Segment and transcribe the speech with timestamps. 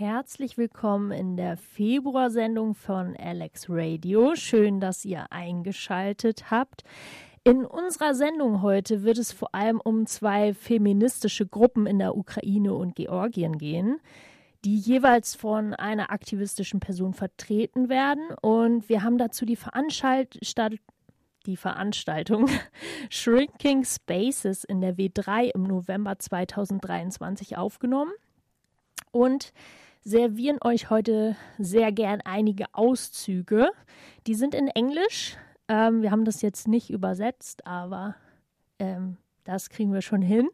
[0.00, 4.34] herzlich willkommen in der Februarsendung von Alex Radio.
[4.34, 6.84] Schön, dass ihr eingeschaltet habt.
[7.44, 12.72] In unserer Sendung heute wird es vor allem um zwei feministische Gruppen in der Ukraine
[12.72, 14.00] und Georgien gehen,
[14.64, 18.30] die jeweils von einer aktivistischen Person vertreten werden.
[18.40, 20.40] Und wir haben dazu die, Veranstalt
[21.44, 22.48] die Veranstaltung
[23.10, 28.12] Shrinking Spaces in der W3 im November 2023 aufgenommen
[29.12, 29.52] und
[30.02, 33.70] servieren euch heute sehr gern einige Auszüge.
[34.26, 35.36] Die sind in Englisch,
[35.68, 38.16] ähm, wir haben das jetzt nicht übersetzt, aber
[38.78, 40.48] ähm, das kriegen wir schon hin.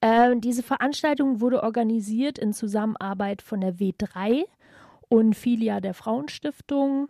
[0.00, 4.44] Ähm, diese Veranstaltung wurde organisiert in Zusammenarbeit von der W3
[5.08, 7.08] und Filia der Frauenstiftung.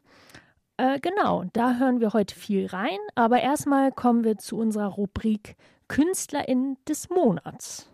[0.77, 5.57] Äh, genau, da hören wir heute viel rein, aber erstmal kommen wir zu unserer Rubrik
[5.89, 7.91] Künstlerin des Monats.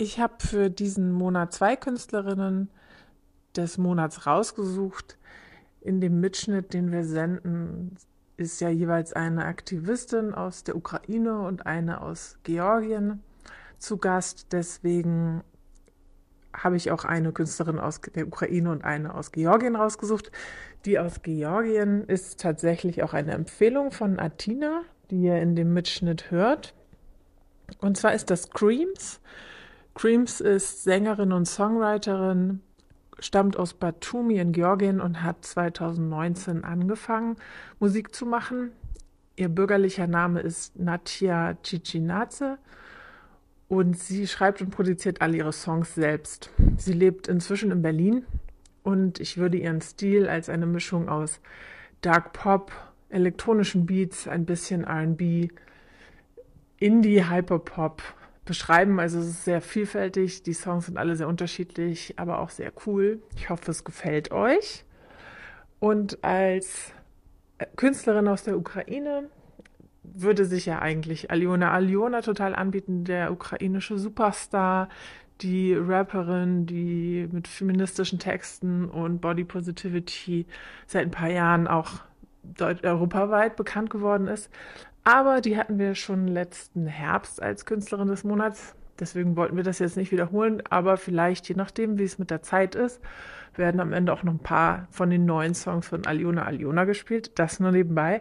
[0.00, 2.70] Ich habe für diesen Monat zwei Künstlerinnen
[3.56, 5.18] des Monats rausgesucht,
[5.80, 7.96] in dem Mitschnitt, den wir senden,
[8.36, 13.24] ist ja jeweils eine Aktivistin aus der Ukraine und eine aus Georgien
[13.78, 14.52] zu Gast.
[14.52, 15.42] Deswegen
[16.52, 20.30] habe ich auch eine Künstlerin aus der Ukraine und eine aus Georgien rausgesucht.
[20.84, 26.30] Die aus Georgien ist tatsächlich auch eine Empfehlung von Atina, die ihr in dem Mitschnitt
[26.30, 26.74] hört.
[27.80, 29.20] Und zwar ist das Creams.
[29.98, 32.60] Creams ist Sängerin und Songwriterin,
[33.18, 37.34] stammt aus Batumi in Georgien und hat 2019 angefangen,
[37.80, 38.70] Musik zu machen.
[39.34, 42.58] Ihr bürgerlicher Name ist Natya Chichinadze
[43.66, 46.50] und sie schreibt und produziert alle ihre Songs selbst.
[46.76, 48.24] Sie lebt inzwischen in Berlin
[48.84, 51.40] und ich würde ihren Stil als eine Mischung aus
[52.02, 52.70] Dark Pop,
[53.08, 55.50] elektronischen Beats, ein bisschen RB,
[56.78, 58.00] Indie, Hyperpop
[58.48, 58.98] beschreiben.
[58.98, 60.42] Also es ist sehr vielfältig.
[60.42, 63.22] Die Songs sind alle sehr unterschiedlich, aber auch sehr cool.
[63.36, 64.84] Ich hoffe, es gefällt euch.
[65.78, 66.92] Und als
[67.76, 69.28] Künstlerin aus der Ukraine
[70.02, 74.88] würde sich ja eigentlich Aliona Aliona total anbieten, der ukrainische Superstar,
[75.40, 80.46] die Rapperin, die mit feministischen Texten und Body Positivity
[80.86, 82.00] seit ein paar Jahren auch
[82.82, 84.50] europaweit bekannt geworden ist.
[85.08, 88.74] Aber die hatten wir schon letzten Herbst als Künstlerin des Monats.
[89.00, 92.42] Deswegen wollten wir das jetzt nicht wiederholen, aber vielleicht, je nachdem, wie es mit der
[92.42, 93.00] Zeit ist,
[93.56, 97.38] werden am Ende auch noch ein paar von den neuen Songs von Aliona Aliona gespielt.
[97.38, 98.20] Das nur nebenbei.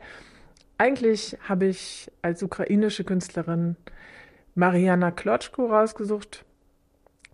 [0.78, 3.76] Eigentlich habe ich als ukrainische Künstlerin
[4.56, 6.46] Mariana Klotschko rausgesucht.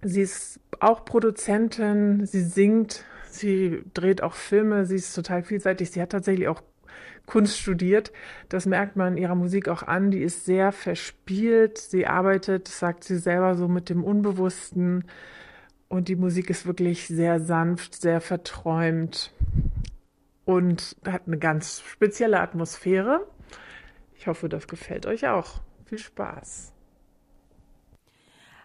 [0.02, 5.92] Sie ist auch Produzentin, sie singt, sie dreht auch Filme, sie ist total vielseitig.
[5.92, 6.64] Sie hat tatsächlich auch
[7.26, 8.12] Kunst studiert.
[8.50, 10.12] Das merkt man ihrer Musik auch an.
[10.12, 11.78] Die ist sehr verspielt.
[11.78, 15.06] Sie arbeitet, sagt sie selber, so mit dem Unbewussten.
[15.88, 19.32] Und die Musik ist wirklich sehr sanft, sehr verträumt
[20.46, 23.26] und hat eine ganz spezielle Atmosphäre.
[24.16, 25.62] Ich hoffe, das gefällt euch auch.
[25.86, 26.74] Viel Spaß.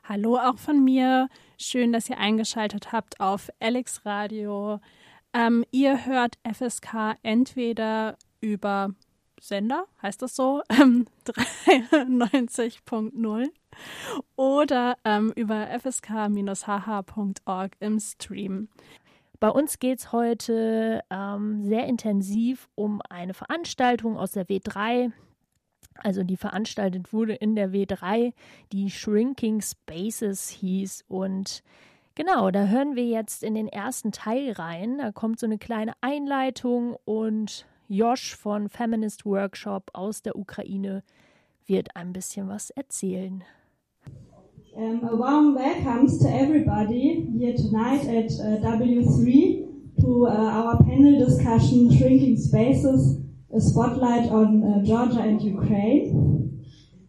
[0.05, 1.29] Hallo auch von mir.
[1.59, 4.81] Schön, dass ihr eingeschaltet habt auf Alex Radio.
[5.35, 8.95] Ähm, ihr hört FSK entweder über
[9.41, 13.49] Sender, heißt das so, ähm, 93.0
[14.37, 18.69] oder ähm, über fsk-hh.org im Stream.
[19.41, 25.13] Bei uns geht es heute ähm, sehr intensiv um eine Veranstaltung aus der W3,
[26.03, 28.33] also die veranstaltet wurde in der W3,
[28.73, 31.05] die Shrinking Spaces hieß.
[31.07, 31.63] Und
[32.17, 34.99] genau, da hören wir jetzt in den ersten Teil rein.
[34.99, 41.03] Da kommt so eine kleine Einleitung und Josh von Feminist Workshop aus der Ukraine
[41.67, 43.43] wird ein bisschen was erzählen.
[44.77, 49.65] Um, a warm welcomes to everybody here tonight at uh, W3
[50.03, 53.23] to uh, our panel discussion Shrinking Spaces,
[53.57, 56.63] a spotlight on uh, Georgia and Ukraine.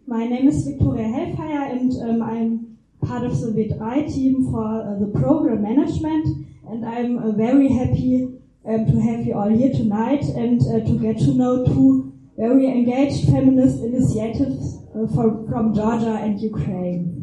[0.07, 4.97] My name is Victoria Hellfire and um, I'm part of the V3 team for uh,
[4.97, 6.25] the program management
[6.69, 10.99] and I'm uh, very happy um, to have you all here tonight and uh, to
[10.99, 17.19] get to know two very engaged feminist initiatives uh, for, from Georgia and Ukraine.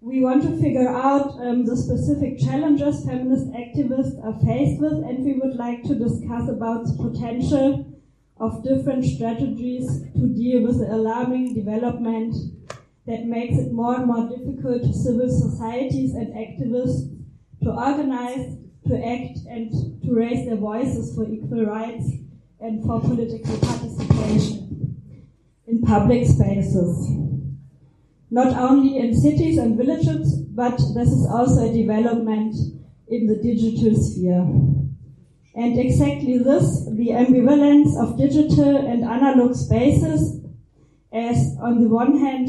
[0.00, 5.24] We want to figure out um, the specific challenges feminist activists are faced with, and
[5.24, 7.92] we would like to discuss about the potential
[8.38, 12.34] of different strategies to deal with the alarming development
[13.06, 17.08] that makes it more and more difficult for civil societies and activists
[17.62, 18.55] to organize
[18.88, 19.70] to act and
[20.02, 22.10] to raise their voices for equal rights
[22.60, 24.96] and for political participation
[25.66, 27.26] in public spaces.
[28.30, 32.54] not only in cities and villages, but this is also a development
[33.08, 34.42] in the digital sphere.
[35.54, 40.44] And exactly this, the ambivalence of digital and analog spaces,
[41.12, 42.48] as on the one hand,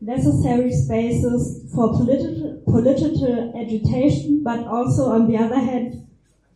[0.00, 2.35] necessary spaces for political,
[2.66, 6.06] political agitation, but also on the other hand,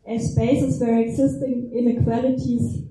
[0.07, 2.83] as spaces where existing inequalities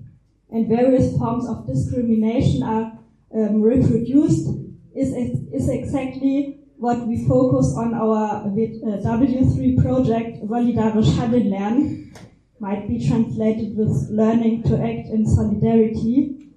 [0.50, 2.98] and various forms of discrimination are
[3.34, 4.48] um, reproduced
[4.94, 5.12] is,
[5.52, 12.16] is exactly what we focus on our uh, W3 project, Solidarisch Handeln Lernen,
[12.58, 16.48] might be translated with learning to act in solidarity,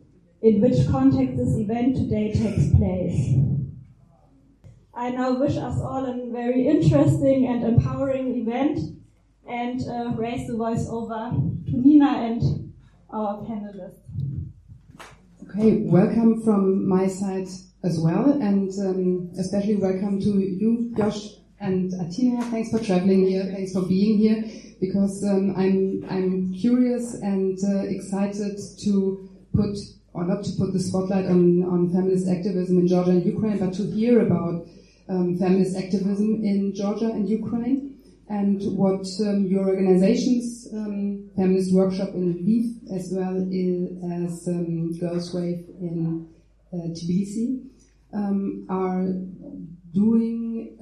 [0.42, 3.36] in which context this event today takes place.
[4.95, 8.80] I now wish us all a very interesting and empowering event
[9.50, 12.74] and uh, raise the voice over to Nina and
[13.10, 13.98] our panelists.
[15.50, 17.48] Okay, welcome from my side
[17.84, 22.44] as well, and um, especially welcome to you, Josh and Atina.
[22.51, 23.45] Thanks for traveling here.
[23.45, 24.45] Thanks for being here,
[24.80, 29.75] because um, I'm I'm curious and uh, excited to put
[30.13, 33.74] or not to put the spotlight on on feminist activism in Georgia and Ukraine, but
[33.74, 34.68] to hear about
[35.09, 37.94] um, feminist activism in Georgia and Ukraine
[38.29, 43.35] and what um, your organizations, um, Feminist Workshop in Lviv, as well
[44.25, 46.27] as um, Grlz Wave in
[46.71, 47.67] uh, Tbilisi,
[48.13, 49.03] um, are
[49.94, 50.77] doing,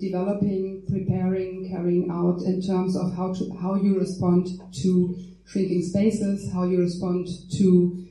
[0.00, 5.14] developing, preparing, carrying out in terms of how to how you respond to
[5.46, 7.26] shrinking spaces, how you respond
[7.58, 8.06] to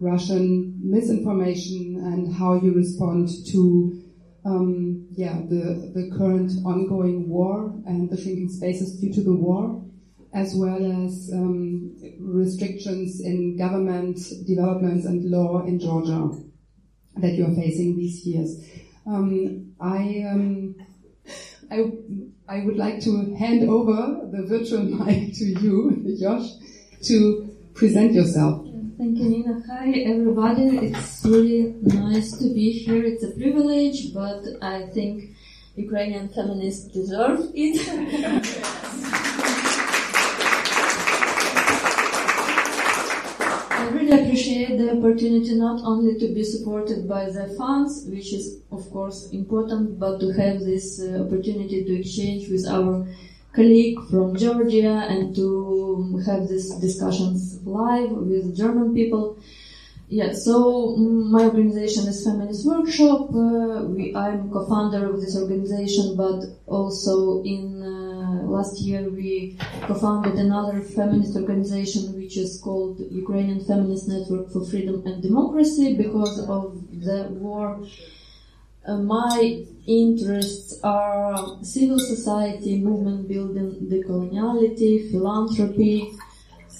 [0.00, 3.97] Russian misinformation, and how you respond to
[4.48, 9.84] um, yeah, the, the current ongoing war and the shrinking spaces due to the war,
[10.32, 16.30] as well as um, restrictions in government developments and law in Georgia
[17.16, 18.64] that you are facing these years.
[19.06, 20.76] Um, I, um,
[21.70, 21.92] I,
[22.48, 26.48] I would like to hand over the virtual mic to you, Josh,
[27.04, 28.67] to present yourself.
[28.98, 29.62] Thank you, Nina.
[29.68, 30.88] Hi, everybody.
[30.88, 33.04] It's really nice to be here.
[33.04, 35.36] It's a privilege, but I think
[35.76, 37.78] Ukrainian feminists deserve it.
[43.70, 48.62] I really appreciate the opportunity not only to be supported by the funds, which is
[48.72, 53.06] of course important, but to have this uh, opportunity to exchange with our
[53.52, 59.38] colleague from Georgia and to have these discussions live with German people.
[60.10, 63.28] Yeah, so mm, my organization is Feminist Workshop.
[63.28, 70.34] Uh, we, I'm co-founder of this organization, but also in uh, last year we co-founded
[70.34, 76.64] another feminist organization which is called Ukrainian Feminist Network for Freedom and Democracy because of
[77.06, 77.84] the war
[78.88, 86.12] uh, my interests are civil society, movement building, decoloniality, philanthropy,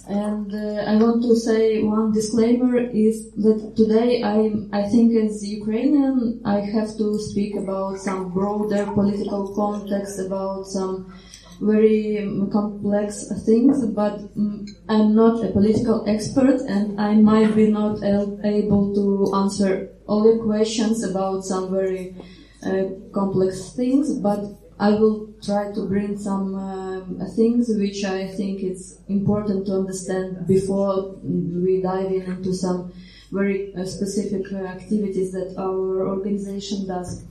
[0.09, 4.39] and uh, I want to say one disclaimer is that today I,
[4.73, 11.13] I think as Ukrainian I have to speak about some broader political context, about some
[11.61, 17.71] very um, complex things, but um, I'm not a political expert and I might be
[17.71, 22.17] not able to answer all your questions about some very
[22.65, 24.41] uh, complex things, but
[24.81, 30.47] I will try to bring some um, things which I think it's important to understand
[30.47, 32.93] before we dive in into some
[33.31, 37.25] very uh, specific uh, activities that our organization does.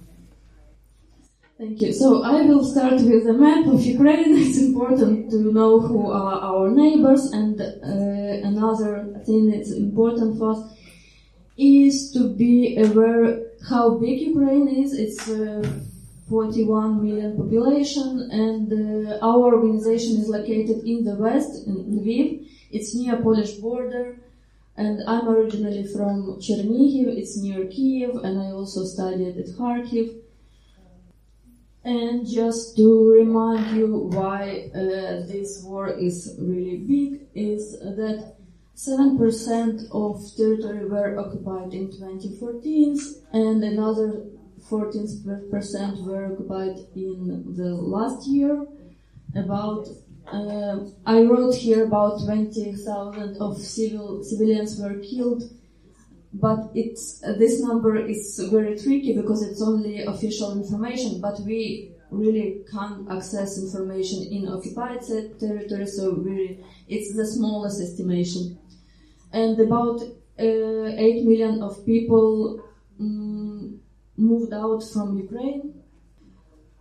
[1.58, 1.92] Thank you.
[1.92, 4.38] So I will start with the map of Ukraine.
[4.46, 8.92] It's important to know who are our neighbors and uh, another
[9.26, 10.77] thing that's important for us
[11.58, 14.94] is to be aware how big Ukraine is.
[14.94, 15.64] It's uh,
[16.30, 22.48] 41 million population, and uh, our organization is located in the west, in Lviv.
[22.70, 24.20] It's near Polish border,
[24.76, 27.08] and I'm originally from Chernihiv.
[27.18, 30.22] It's near Kiev, and I also studied at Kharkiv.
[31.84, 38.37] And just to remind you why uh, this war is really big, is that
[38.78, 43.00] 7% of territory were occupied in 2014
[43.34, 44.24] and another
[44.70, 48.68] 14% were occupied in the last year.
[49.36, 49.88] About
[50.32, 55.44] uh, I wrote here about 20,000 of civil civilians were killed,
[56.34, 61.20] but it's uh, this number is very tricky because it's only official information.
[61.20, 65.02] But we really can't access information in occupied
[65.40, 68.58] territory, so really it's the smallest estimation
[69.32, 70.02] and about
[70.40, 70.44] uh,
[70.98, 72.64] 8 million of people
[73.00, 73.80] um,
[74.16, 75.74] moved out from Ukraine.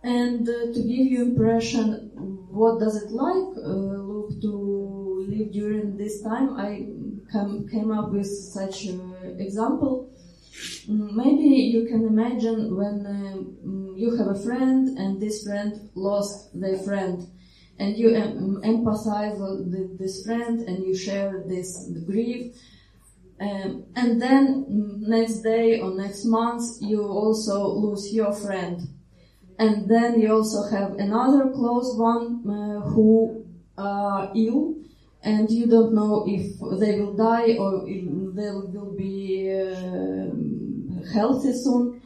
[0.03, 2.11] And uh, to give you impression,
[2.49, 6.55] what does it like uh, look to live during this time?
[6.55, 6.87] I
[7.31, 10.09] come, came up with such an example.
[10.87, 16.59] Mm, maybe you can imagine when uh, you have a friend and this friend lost
[16.59, 17.27] their friend,
[17.79, 22.55] and you em- empathize with this friend and you share this grief.
[23.39, 24.65] Um, and then
[24.99, 28.81] next day or next month you also lose your friend.
[29.59, 33.45] And then you also have another close one uh, who
[33.77, 34.75] are ill.
[35.21, 42.01] And you don't know if they will die or they will be uh, healthy soon.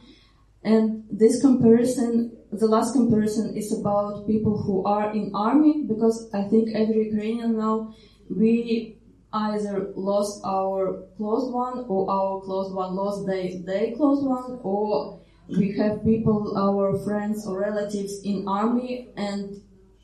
[0.64, 6.42] And this comparison the last comparison is about people who are in army because i
[6.48, 7.94] think every ukrainian now
[8.28, 8.96] we
[9.32, 15.18] either lost our close one or our close one lost their, their close one or
[15.48, 19.60] we have people, our friends or relatives in army, and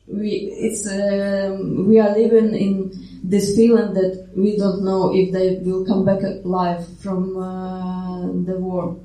[0.07, 2.91] we it's um, we are living in
[3.23, 8.57] this feeling that we don't know if they will come back alive from uh, the
[8.59, 8.99] war.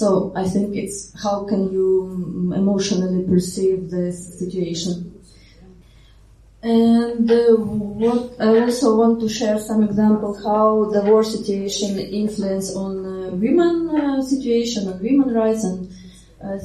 [0.00, 4.94] So I think it's how can you emotionally perceive this situation.
[6.62, 12.76] And uh, what I also want to share some examples how the war situation influence
[12.76, 15.88] on uh, women uh, situation and women rights and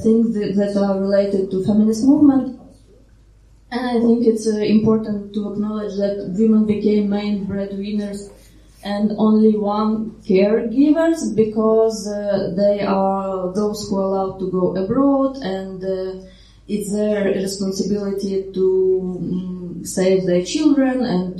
[0.04, 2.60] things that, that, are related to feminist movement.
[3.70, 8.28] And I think it's uh, important to acknowledge that women became main breadwinners
[8.84, 15.36] and only one caregivers because uh, they are those who are allowed to go abroad
[15.36, 16.26] and uh,
[16.68, 21.38] it's their responsibility to um, save their children and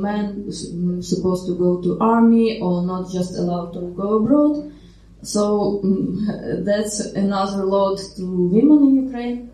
[0.00, 4.72] men mm, supposed to go to army or not just allowed to go abroad.
[5.22, 6.26] So um,
[6.64, 9.51] that's another load to women in Ukraine.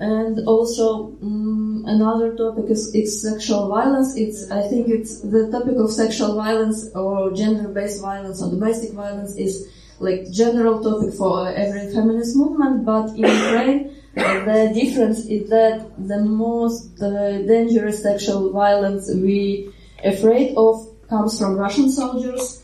[0.00, 4.16] And also um, another topic is, is sexual violence.
[4.16, 9.34] It's I think it's the topic of sexual violence or gender-based violence or domestic violence
[9.36, 15.90] is like general topic for every feminist movement, but in Ukraine the difference is that
[15.98, 19.72] the most uh, dangerous sexual violence we
[20.04, 22.57] afraid of comes from Russian soldiers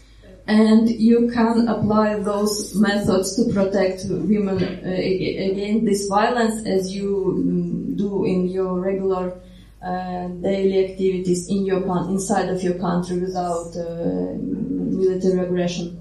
[0.47, 7.35] and you can apply those methods to protect women uh, against this violence as you
[7.37, 9.41] mm, do in your regular
[9.83, 16.01] uh, daily activities in your inside of your country without uh, military aggression.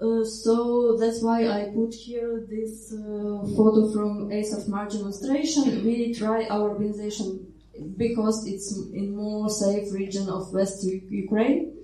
[0.00, 5.84] Uh, so that's why I put here this uh, photo from Ace of March demonstration.
[5.84, 7.52] We try our organization
[7.96, 11.77] because it's in more safe region of West Ukraine.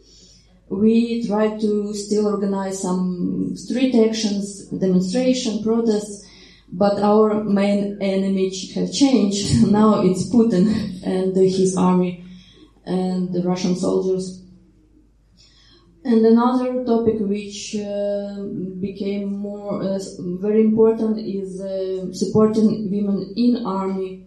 [0.69, 6.27] We try to still organize some street actions, demonstration, protests,
[6.73, 9.67] but our main enemy have changed.
[9.71, 12.25] now it's Putin and his army
[12.85, 14.45] and the Russian soldiers.
[16.07, 18.45] And another topic which uh,
[18.79, 24.27] became more uh, very important is uh, supporting women in army.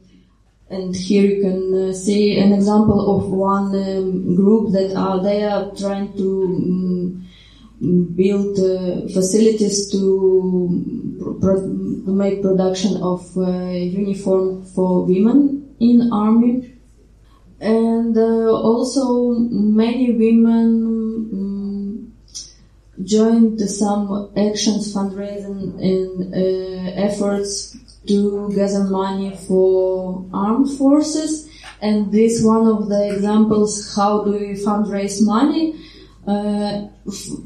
[0.70, 5.44] And here you can uh, see an example of one um, group that are they
[5.44, 7.28] are trying to um,
[8.16, 16.74] build uh, facilities to, pro- make production of uh, uniform for women in army.
[17.60, 20.98] And also many women
[23.04, 31.50] joined some actions fundraising and uh, efforts to gather money for armed forces
[31.82, 35.76] and this one of the examples how do we fundraise money
[36.28, 36.88] uh,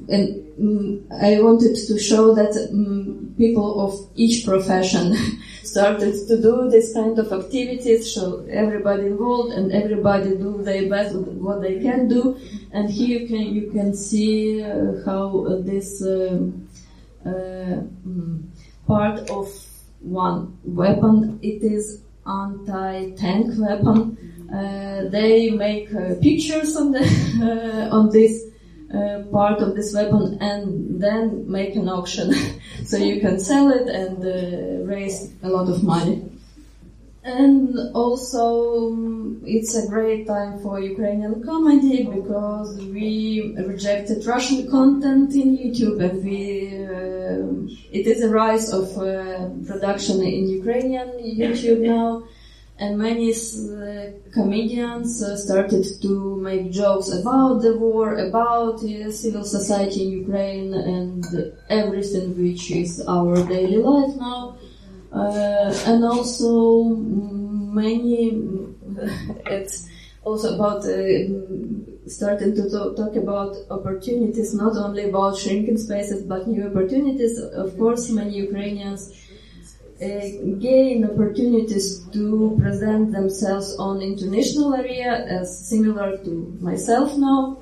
[0.10, 5.16] and um, I wanted to show that um, people of each profession
[5.64, 11.16] started to do this kind of activities, so everybody involved and everybody do their best
[11.16, 12.38] what they can do.
[12.72, 16.40] And here you can you can see uh, how uh, this uh,
[17.26, 18.44] mm,
[18.88, 19.48] part of
[20.02, 24.18] one weapon it is anti-tank weapon.
[24.54, 28.46] Uh, they make uh, pictures on the on this
[28.94, 32.34] uh, part of this weapon and then make an auction
[32.86, 36.31] so you can sell it and uh, raise a lot of money.
[37.24, 45.32] And also, um, it's a great time for Ukrainian comedy because we rejected Russian content
[45.36, 46.42] in YouTube and we,
[46.84, 51.10] uh, it is a rise of uh, production in Ukrainian
[51.40, 52.24] YouTube now
[52.82, 60.02] and many uh, comedians uh, started to make jokes about the war, about civil society
[60.06, 61.24] in Ukraine, and
[61.70, 64.58] everything which is our daily life now.
[65.12, 68.32] Uh, and also many,
[69.48, 69.90] it's
[70.24, 76.48] also about uh, starting to talk, talk, about opportunities, not only about shrinking spaces, but
[76.48, 77.38] new opportunities.
[77.40, 79.14] Of course, many Ukrainians
[80.02, 80.08] uh,
[80.60, 87.58] gain opportunities to present themselves on international area as similar to myself now.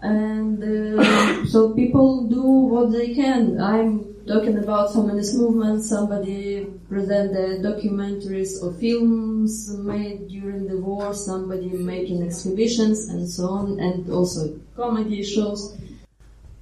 [0.00, 3.60] And uh, so people do what they can.
[3.60, 5.88] I'm talking about feminist movements.
[5.88, 13.78] somebody presented documentaries or films made during the war, somebody making exhibitions and so on,
[13.80, 15.76] and also comedy shows.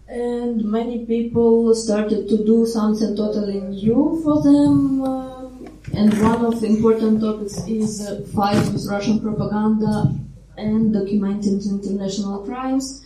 [0.08, 5.02] And many people started to do something totally new for them.
[5.02, 5.48] Uh,
[5.94, 10.14] and one of the important topics is uh, fight with Russian propaganda
[10.56, 13.04] and documenting international crimes.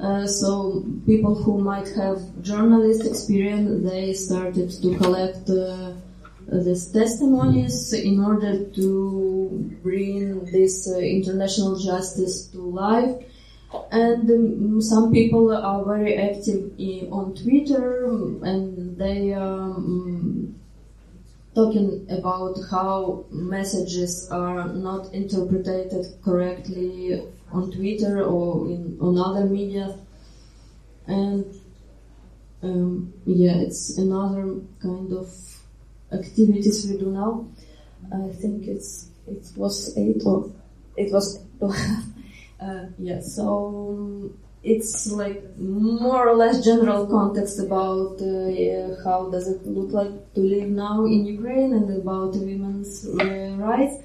[0.00, 5.92] Uh, so people who might have journalist experience, they started to collect uh,
[6.52, 13.16] these testimonies in order to bring this uh, international justice to life.
[13.90, 18.06] And um, some people are very active in, on Twitter
[18.44, 20.54] and they are um,
[21.54, 27.20] talking about how messages are not interpreted correctly
[27.52, 29.96] on Twitter or in on other media,
[31.06, 31.44] and
[32.62, 35.28] um, yeah, it's another kind of
[36.12, 37.46] activities we do now.
[38.12, 40.50] I think it's it was eight or
[40.96, 41.40] it was
[42.60, 43.20] uh, yeah.
[43.20, 44.30] So
[44.62, 50.40] it's like more or less general context about uh, how does it look like to
[50.40, 54.02] live now in Ukraine and about women's uh, rights.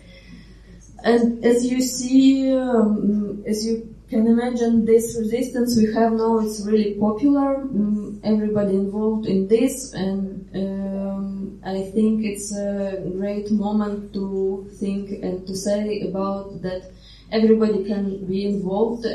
[1.03, 6.65] And as you see, um, as you can imagine, this resistance we have now is
[6.65, 7.55] really popular.
[7.55, 15.11] Um, everybody involved in this, and um, I think it's a great moment to think
[15.21, 16.89] and to say about that.
[17.31, 19.09] Everybody can be involved uh,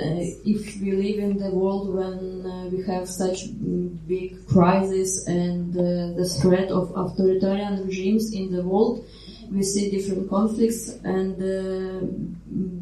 [0.44, 3.46] if we live in the world when uh, we have such
[4.09, 9.07] big crisis and uh, the spread of authoritarian regimes in the world
[9.50, 12.04] we see different conflicts and uh,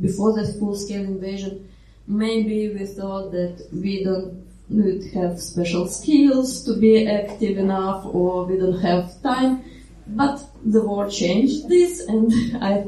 [0.00, 1.68] before the full-scale invasion
[2.07, 8.44] maybe we thought that we don't would have special skills to be active enough or
[8.44, 9.62] we don't have time
[10.09, 12.85] but the war changed this and I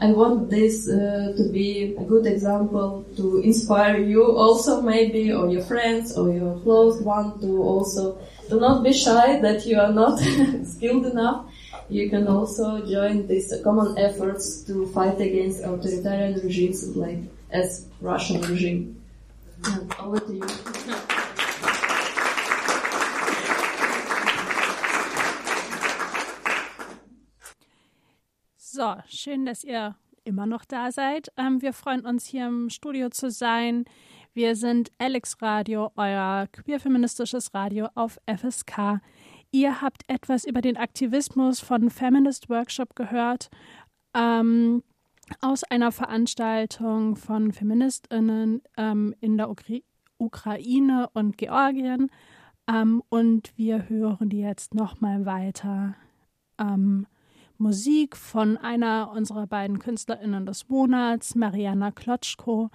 [0.00, 5.48] I want this uh, to be a good example to inspire you also maybe or
[5.48, 8.18] your friends or your close one to also
[8.50, 10.18] do not be shy that you are not
[10.64, 11.46] skilled enough
[11.88, 17.18] you can also join these common efforts to fight against authoritarian regimes like
[17.50, 19.02] as Russian regime.
[19.64, 20.46] And over to you.
[28.76, 29.94] So, schön, dass ihr
[30.24, 31.28] immer noch da seid.
[31.36, 33.84] Ähm, wir freuen uns, hier im Studio zu sein.
[34.32, 39.00] Wir sind Alex Radio, euer queerfeministisches Radio auf FSK
[39.54, 43.50] Ihr habt etwas über den Aktivismus von Feminist Workshop gehört
[44.12, 44.82] ähm,
[45.40, 49.74] aus einer Veranstaltung von Feministinnen ähm, in der Ukra
[50.18, 52.10] Ukraine und Georgien.
[52.66, 55.94] Ähm, und wir hören jetzt nochmal weiter.
[56.58, 57.06] Ähm,
[57.56, 62.70] Musik von einer unserer beiden Künstlerinnen des Monats, Mariana Klotschko.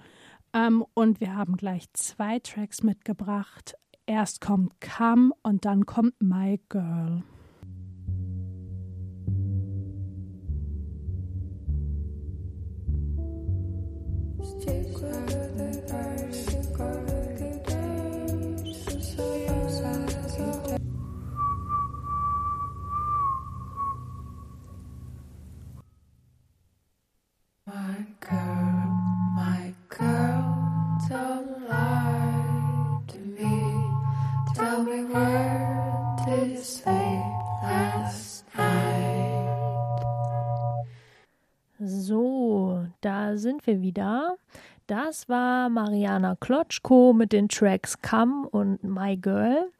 [0.54, 3.74] Ähm, und wir haben gleich zwei Tracks mitgebracht.
[4.10, 7.22] Erst kommt Come und dann kommt My Girl.
[14.42, 17.09] Stick with the
[43.38, 44.36] sind wir wieder.
[44.86, 49.70] Das war Mariana Klotschko mit den Tracks Come und My Girl.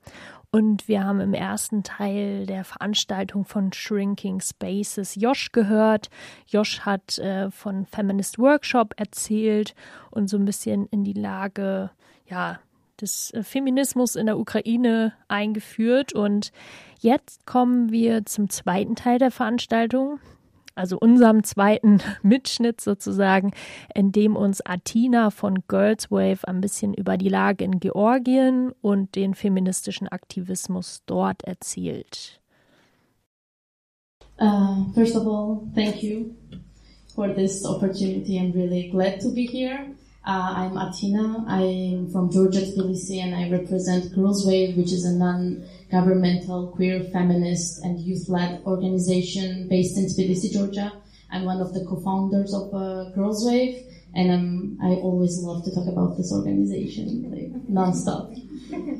[0.52, 6.10] Und wir haben im ersten Teil der Veranstaltung von Shrinking Spaces Josh gehört.
[6.48, 9.74] Josh hat äh, von Feminist Workshop erzählt
[10.10, 11.90] und so ein bisschen in die Lage,
[12.26, 12.58] ja,
[13.00, 16.12] des äh, Feminismus in der Ukraine eingeführt.
[16.12, 16.50] Und
[16.98, 20.18] jetzt kommen wir zum zweiten Teil der Veranstaltung.
[20.74, 23.52] Also unserem zweiten Mitschnitt sozusagen,
[23.94, 29.14] in dem uns Atina von Girls Wave ein bisschen über die Lage in Georgien und
[29.14, 32.40] den feministischen Aktivismus dort erzählt.
[34.40, 36.34] Uh, first of all, thank you
[37.14, 38.38] for this opportunity.
[38.38, 39.94] I'm really glad to be here.
[40.26, 41.44] Uh, I'm Atina.
[41.46, 45.12] I'm from Georgia, Tbilisi, and I represent Girls Wave, which is a
[45.90, 50.92] non-governmental, queer, feminist, and youth-led organization based in Tbilisi, Georgia.
[51.30, 55.74] I'm one of the co-founders of uh, Grlz Wave, and um, I always love to
[55.74, 58.36] talk about this organization, like nonstop.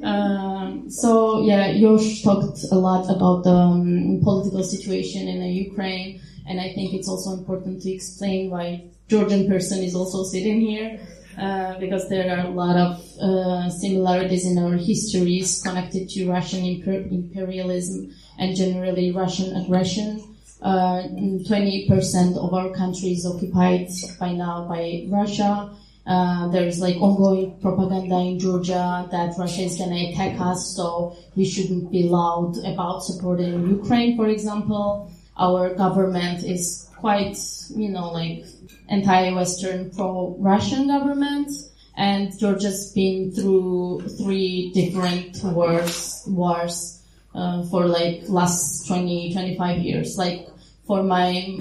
[0.03, 6.61] Uh, so yeah, Josh talked a lot about the um, political situation in Ukraine, and
[6.61, 10.99] I think it's also important to explain why Georgian person is also sitting here.
[11.39, 16.61] Uh, because there are a lot of uh, similarities in our histories connected to Russian
[16.65, 20.23] imper- imperialism and generally Russian aggression.
[20.61, 21.05] Uh,
[21.49, 23.89] 20% of our country is occupied
[24.19, 25.71] by now by Russia.
[26.07, 30.75] Uh, there is like ongoing propaganda in Georgia that Russia is going to attack us,
[30.75, 35.11] so we shouldn't be loud about supporting Ukraine, for example.
[35.39, 37.39] Our government is quite,
[37.75, 38.45] you know, like
[38.91, 41.51] anti-Western pro-Russian government.
[41.97, 47.03] And Georgia's been through three different wars, wars,
[47.35, 50.17] uh, for like last 20, 25 years.
[50.17, 50.49] Like
[50.87, 51.59] for my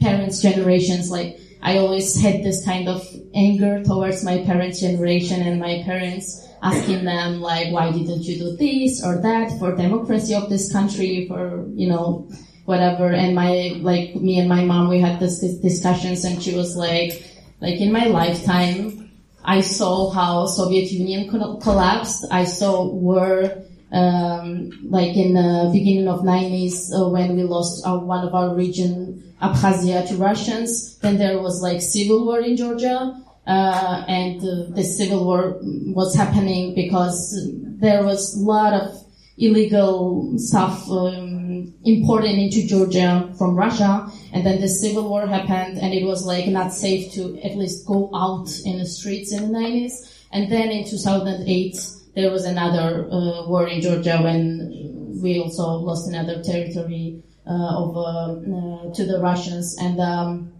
[0.00, 5.60] parents' generations, like I always had this kind of anger towards my parents' generation and
[5.60, 10.48] my parents asking them like, why didn't you do this or that for democracy of
[10.48, 12.28] this country, for, you know,
[12.66, 13.10] whatever.
[13.12, 17.24] And my, like, me and my mom, we had this discussions and she was like,
[17.60, 19.10] like in my lifetime,
[19.44, 22.26] I saw how Soviet Union collapsed.
[22.30, 27.98] I saw war, um, like in the beginning of 90s uh, when we lost our,
[27.98, 30.98] one of our region, Abkhazia to Russians.
[30.98, 33.22] Then there was like civil war in Georgia.
[33.46, 37.38] Uh, and uh, the civil war was happening because
[37.78, 38.90] there was a lot of
[39.38, 41.45] illegal stuff um,
[41.84, 46.46] imported into Georgia from Russia, and then the civil war happened, and it was like
[46.46, 50.12] not safe to at least go out in the streets in the 90s.
[50.32, 51.76] And then in 2008,
[52.14, 57.96] there was another uh, war in Georgia when we also lost another territory uh, of
[57.96, 60.52] uh, to the Russians, and um,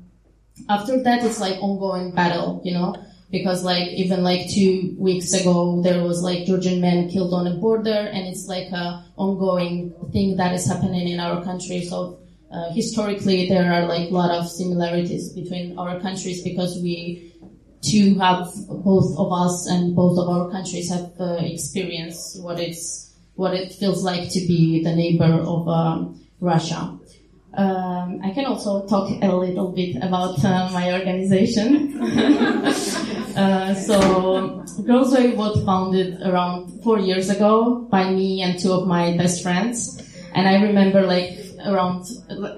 [0.68, 2.94] after that, it's like ongoing battle, you know
[3.38, 7.54] because like even like two weeks ago there was like Georgian men killed on a
[7.54, 12.18] border and it's like a ongoing thing that is happening in our country so
[12.52, 17.32] uh, historically there are like a lot of similarities between our countries because we
[17.82, 23.14] too have both of us and both of our countries have uh, experienced what it's
[23.34, 26.98] what it feels like to be the neighbor of um, Russia.
[27.56, 31.98] Um, I can also talk a little bit about uh, my organization.
[32.02, 38.86] uh, so, Grlz Wave was founded around four years ago by me and two of
[38.86, 40.02] my best friends.
[40.34, 42.04] And I remember like around,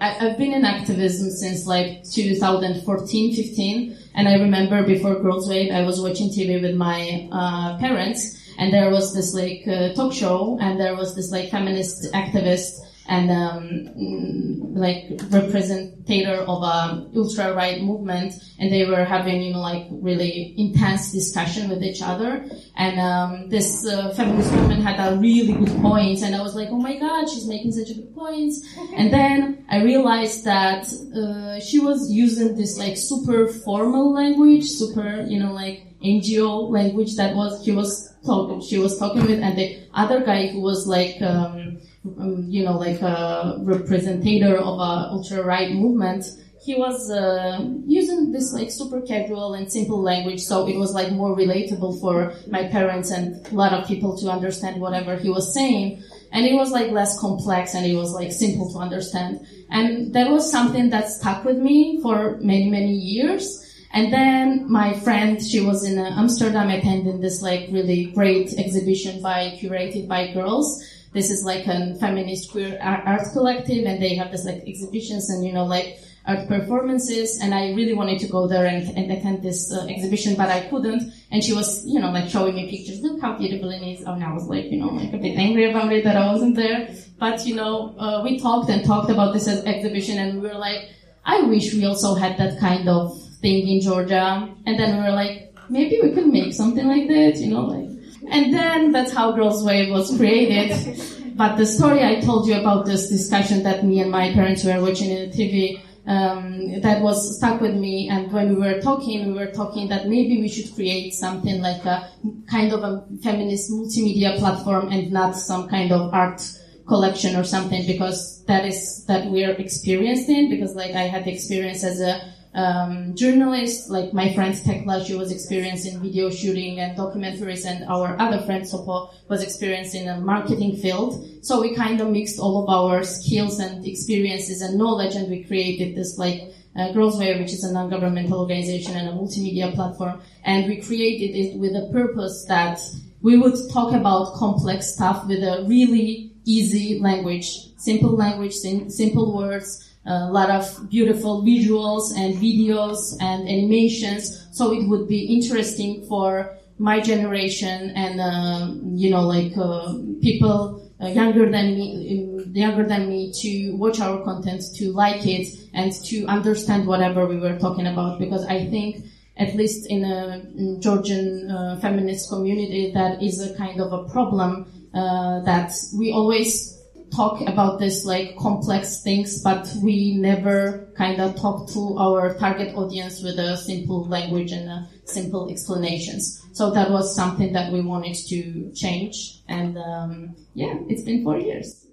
[0.01, 3.97] I, have been in activism since like 2014, 15.
[4.17, 8.73] And I remember before Grlz Wave, I was watching TV with my uh, parents and
[8.73, 13.31] there was this like uh, talk show and there was this like feminist activist and
[13.31, 19.87] um, like representative of a ultra right movement, and they were having you know like
[19.91, 22.47] really intense discussion with each other.
[22.77, 26.69] And um, this uh, feminist woman had a really good point, and I was like,
[26.69, 28.53] oh my god, she's making such a good point.
[28.95, 35.25] And then I realized that uh, she was using this like super formal language, super
[35.27, 39.57] you know like NGO language that was she was talking she was talking with, and
[39.59, 41.21] the other guy who was like.
[41.23, 41.79] Um,
[42.19, 46.25] um, you know, like a representative of a ultra right movement,
[46.61, 51.11] he was uh, using this like super casual and simple language, so it was like
[51.13, 55.55] more relatable for my parents and a lot of people to understand whatever he was
[55.55, 56.03] saying.
[56.31, 59.47] And it was like less complex and it was like simple to understand.
[59.71, 63.65] And that was something that stuck with me for many, many years.
[63.93, 69.23] And then my friend, she was in uh, Amsterdam attending this like really great exhibition
[69.23, 74.31] by curated by girls this is like a feminist queer art collective and they have
[74.31, 78.47] this like exhibitions and you know like art performances and I really wanted to go
[78.47, 81.13] there and, and attend this uh, exhibition but I couldn't.
[81.31, 84.23] And she was you know like showing me pictures look how beautiful it is and
[84.23, 86.95] I was like you know like a bit angry about it that I wasn't there.
[87.19, 90.91] But you know uh, we talked and talked about this exhibition and we were like
[91.25, 94.49] I wish we also had that kind of thing in Georgia.
[94.67, 97.88] And then we were like maybe we could make something like that you know like
[98.31, 101.01] and then that's how Grlz Wave was created.
[101.37, 104.81] but the story I told you about this discussion that me and my parents were
[104.81, 108.09] watching in the TV, um, that was stuck with me.
[108.09, 111.85] And when we were talking, we were talking that maybe we should create something like
[111.85, 112.11] a
[112.51, 116.41] kind of a feminist multimedia platform and not some kind of art
[116.89, 121.33] collection or something because that is that we're experienced in because like I had the
[121.33, 126.97] experience as a um, journalist, like my friend Tekla, she was experiencing video shooting and
[126.97, 131.25] documentaries, and our other friend Sopo was experiencing a marketing field.
[131.43, 135.45] So we kind of mixed all of our skills and experiences and knowledge, and we
[135.45, 136.43] created this like
[136.77, 141.37] uh, Grlz Wave, which is a non-governmental organization and a multimedia platform, and we created
[141.37, 142.81] it with a purpose that
[143.21, 149.37] we would talk about complex stuff with a really easy language, simple language, sim- simple
[149.37, 154.47] words a lot of beautiful visuals and videos and animations.
[154.53, 160.89] So it would be interesting for my generation and uh, you know like uh, people
[161.03, 165.93] uh, younger than me younger than me to watch our content to like it and
[166.05, 169.05] to understand whatever we were talking about because i think
[169.37, 174.65] at least in a georgian uh, feminist community that is a kind of a problem
[174.95, 176.78] uh, that we always
[177.11, 182.75] talk about this like complex things, but we never kind of talk to our target
[182.75, 186.43] audience with a simple language and simple explanations.
[186.53, 189.41] So that was something that we wanted to change.
[189.49, 191.87] And um, yeah, it's been four years.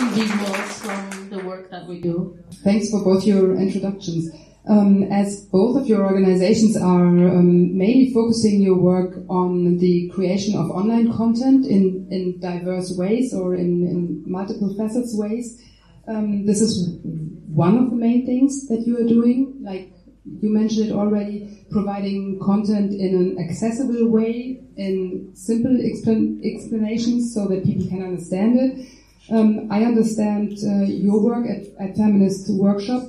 [0.00, 2.38] Visuals from the work that we do.
[2.64, 4.30] Thanks for both your introductions.
[4.70, 10.54] Um, as both of your organizations are um, mainly focusing your work on the creation
[10.56, 15.60] of online content in, in diverse ways or in, in multiple facets ways,
[16.06, 17.00] um, this is
[17.48, 19.58] one of the main things that you are doing.
[19.60, 19.90] Like
[20.24, 27.48] you mentioned it already, providing content in an accessible way, in simple explan explanations so
[27.48, 28.86] that people can understand it.
[29.32, 33.02] Um, I understand uh, your work at, at Feminist Workshop.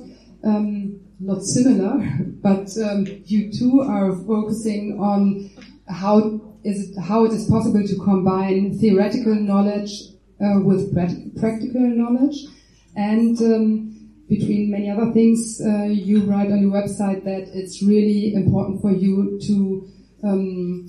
[0.44, 0.81] Um,
[1.22, 1.98] not similar,
[2.42, 5.50] but um, you two are focusing on
[5.88, 9.92] how is it, how it is possible to combine theoretical knowledge
[10.40, 10.92] uh, with
[11.38, 12.36] practical knowledge,
[12.96, 18.34] and um, between many other things, uh, you write on your website that it's really
[18.34, 19.88] important for you to
[20.24, 20.86] um,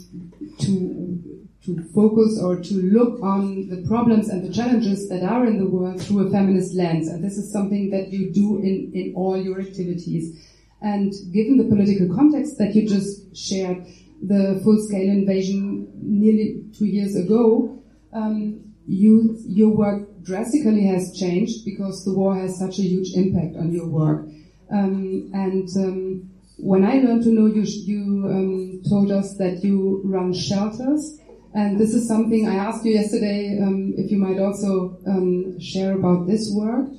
[0.60, 1.33] to
[1.66, 5.66] to focus or to look on the problems and the challenges that are in the
[5.66, 7.08] world through a feminist lens.
[7.08, 10.46] And this is something that you do in, in all your activities.
[10.82, 13.86] And given the political context that you just shared,
[14.22, 22.04] the full-scale invasion nearly two years ago, um, you, your work drastically has changed because
[22.04, 24.26] the war has such a huge impact on your work.
[24.70, 30.02] Um, and um, when I learned to know you, you um, told us that you
[30.04, 31.20] run shelters
[31.54, 35.94] and this is something I asked you yesterday um, if you might also um, share
[35.94, 36.90] about this work.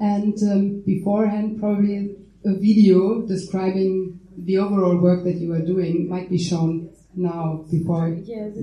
[0.00, 6.30] And um, beforehand, probably a video describing the overall work that you are doing might
[6.30, 8.08] be shown now before.
[8.08, 8.54] Yes.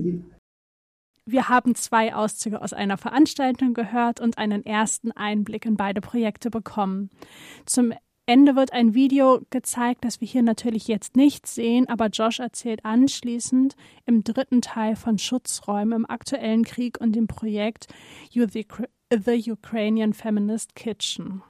[1.26, 6.50] Wir haben zwei Auszüge aus einer Veranstaltung gehört und einen ersten Einblick in beide Projekte
[6.50, 7.08] bekommen.
[7.64, 7.94] Zum
[8.26, 12.82] Ende wird ein Video gezeigt, das wir hier natürlich jetzt nicht sehen, aber Josh erzählt
[12.82, 17.86] anschließend im dritten Teil von Schutzräumen im aktuellen Krieg und dem Projekt
[18.30, 18.66] You the,
[19.10, 21.42] the Ukrainian Feminist Kitchen.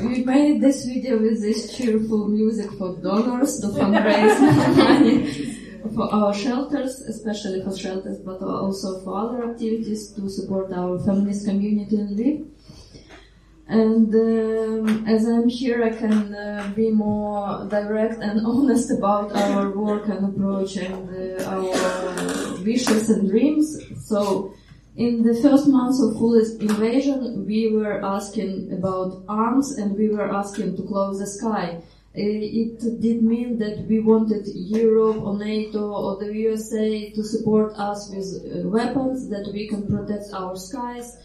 [0.00, 4.38] We made this video with this cheerful music for donors to fundraise
[4.76, 5.56] money
[5.94, 11.46] for our shelters, especially for shelters, but also for other activities to support our feminist
[11.46, 12.57] community in Lviv.
[13.68, 19.70] And um, as I'm here, I can uh, be more direct and honest about our
[19.70, 23.78] work and approach and uh, our wishes and dreams.
[24.06, 24.54] So,
[24.96, 30.34] in the first months of full invasion, we were asking about arms and we were
[30.34, 31.82] asking to close the sky.
[32.16, 37.74] Uh, it did mean that we wanted Europe or NATO or the USA to support
[37.74, 41.18] us with uh, weapons that we can protect our skies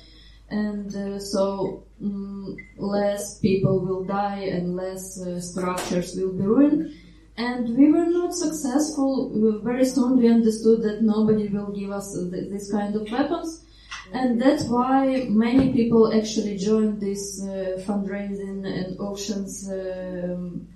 [0.54, 6.94] and uh, so um, less people will die and less uh, structures will be ruined.
[7.38, 9.60] And we were not successful.
[9.64, 13.66] Very soon we understood that nobody will give us th- this kind of weapons.
[14.14, 20.68] And that's why many people actually joined this uh, fundraising and auctions um,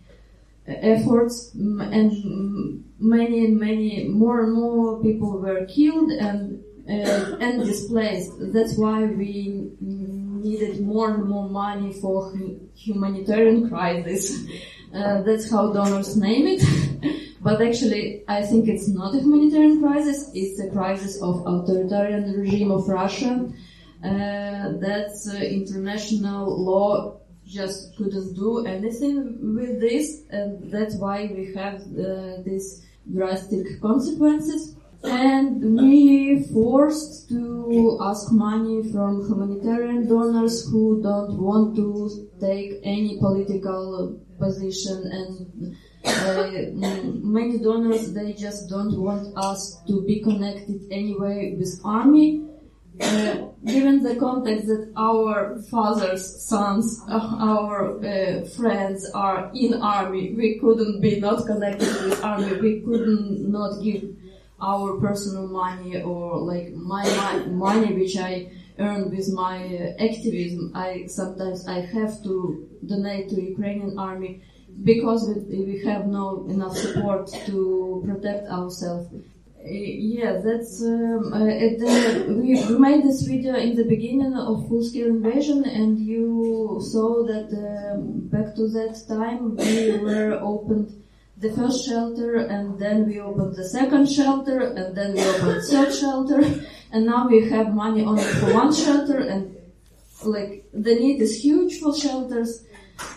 [0.66, 8.34] efforts and many and many more and more people were killed and and displaced.
[8.54, 12.34] That's why we needed more and more money for
[12.76, 14.46] humanitarian crisis.
[14.94, 16.64] Uh, that's how donors name it.
[17.42, 20.32] but actually, I think it's not a humanitarian crisis.
[20.34, 23.52] It's a crisis of authoritarian regime of Russia.
[24.04, 31.54] uh, that uh, international law just couldn't do anything with this, and that's why we
[31.56, 34.77] have uh, these drastic consequences.
[35.04, 43.18] And we forced to ask money from humanitarian donors who don't want to take any
[43.20, 46.50] political position and uh,
[47.24, 52.48] many donors they just don't want us to be connected anyway with army
[53.00, 60.34] uh, given the context that our fathers, sons, uh, our uh, friends are in army,
[60.34, 62.60] we couldn't be not connected with army.
[62.60, 64.16] We couldn't not give
[64.60, 70.72] our personal money or like my, my money which I earn with my uh, activism.
[70.76, 74.42] I sometimes I have to donate to Ukrainian army
[74.84, 79.08] because we, we have no enough support to protect ourselves.
[79.70, 85.66] Yeah, that's um, uh, the, we, made this video in the beginning of full-scale invasion,
[85.66, 91.04] and you saw that um, back to that time we were opened
[91.40, 95.94] the first shelter, and then we opened the second shelter, and then we opened third
[95.94, 96.42] shelter,
[96.92, 99.56] and now we have money only for one shelter, and
[100.24, 102.66] like the need is huge for shelters,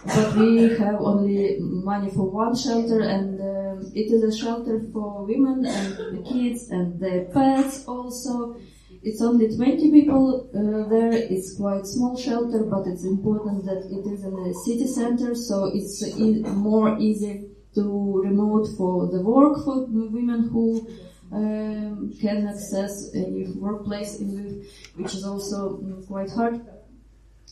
[0.04, 5.24] but we have only money for one shelter, and um, it is a shelter for
[5.24, 8.56] women and the kids and their pets also.
[9.02, 11.10] It's only 20 people uh, there.
[11.10, 15.70] It's quite small shelter, but it's important that it is in the city center, so
[15.72, 20.88] it's e- more easy to remote for the work for women who
[21.32, 26.60] um, can access a workplace in Lviv, which is also mm, quite hard.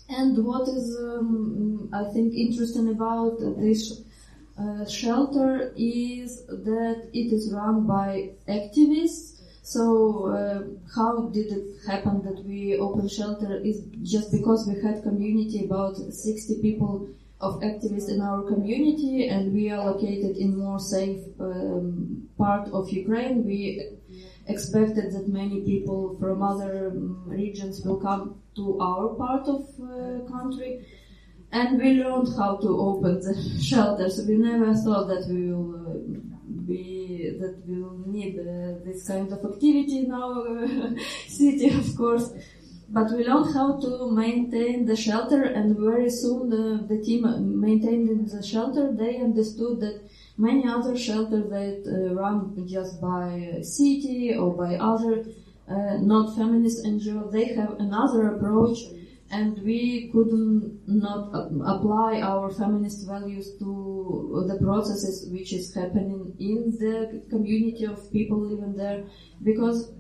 [0.09, 4.03] And what is, um, I think, interesting about this
[4.59, 9.43] uh, shelter is that it is run by activists.
[9.63, 10.63] So uh,
[10.97, 15.97] how did it happen that we opened shelter is just because we had community about
[15.97, 17.09] 60 people
[17.41, 22.91] of activists in our community and we are located in more safe um, part of
[22.91, 23.45] Ukraine.
[23.45, 23.99] We
[24.47, 30.29] expected that many people from other um, regions will come to our part of uh,
[30.29, 30.85] country
[31.53, 34.25] and we learned how to open the shelters.
[34.27, 36.19] We never thought that we will uh,
[36.67, 40.97] be that we will need uh, this kind of activity in our
[41.27, 42.33] city, of course.
[42.91, 47.23] But we learned how to maintain the shelter, and very soon the, the team
[47.61, 48.93] maintained the shelter.
[48.93, 55.25] They understood that many other shelters that uh, run just by city or by other
[55.69, 58.79] uh, not feminist NGO, they have another approach
[59.31, 61.29] and we couldn't not
[61.67, 68.39] apply our feminist values to the processes which is happening in the community of people
[68.39, 69.05] living there
[69.43, 69.93] because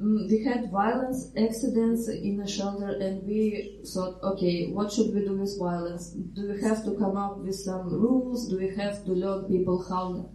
[0.00, 5.36] we had violence accidents in a shelter and we thought okay what should we do
[5.36, 6.10] with violence?
[6.10, 8.48] Do we have to come up with some rules?
[8.48, 10.30] Do we have to learn people how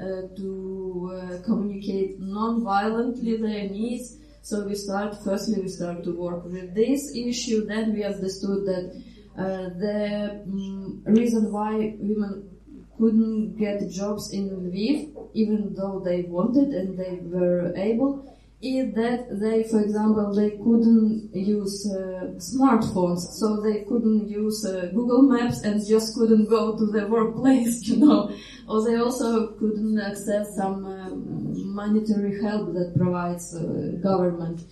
[0.00, 4.16] uh, to uh, communicate non-violently their needs?
[4.42, 9.02] So we start, firstly we start to work with this issue, then we understood that
[9.36, 12.48] uh, the um, reason why women
[12.96, 19.40] couldn't get jobs in Lviv, even though they wanted and they were able, is that
[19.40, 25.62] they, for example, they couldn't use uh, smartphones, so they couldn't use uh, Google Maps
[25.62, 28.30] and just couldn't go to the workplace, you know.
[28.68, 34.62] Or they also couldn't access some um, monetary help that provides uh, government.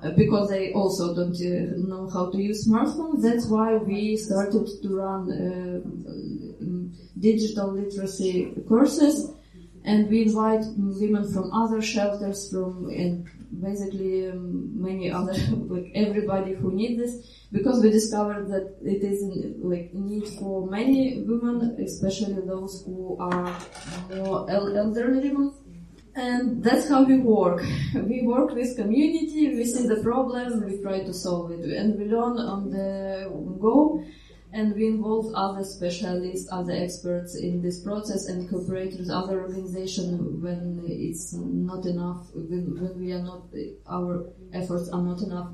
[0.00, 3.20] Uh, because they also don't uh, know how to use smartphones.
[3.20, 5.80] That's why we started to run uh,
[7.18, 9.32] digital literacy courses
[9.88, 13.26] and we invite women from other shelters from and
[13.66, 15.32] basically um, many other
[15.74, 17.14] like everybody who need this
[17.50, 19.18] because we discovered that it is
[19.72, 23.58] like need for many women especially those who are
[24.14, 25.52] more elderly women
[26.18, 27.62] and that's how we work.
[27.94, 31.60] We work with community we see the problem we try to solve it.
[31.80, 33.30] And we learn on the
[33.60, 34.02] go
[34.52, 40.42] and we involve other specialists, other experts in this process and cooperate with other organizations
[40.42, 43.42] when it's not enough, when, when we are not,
[43.90, 45.52] our efforts are not enough.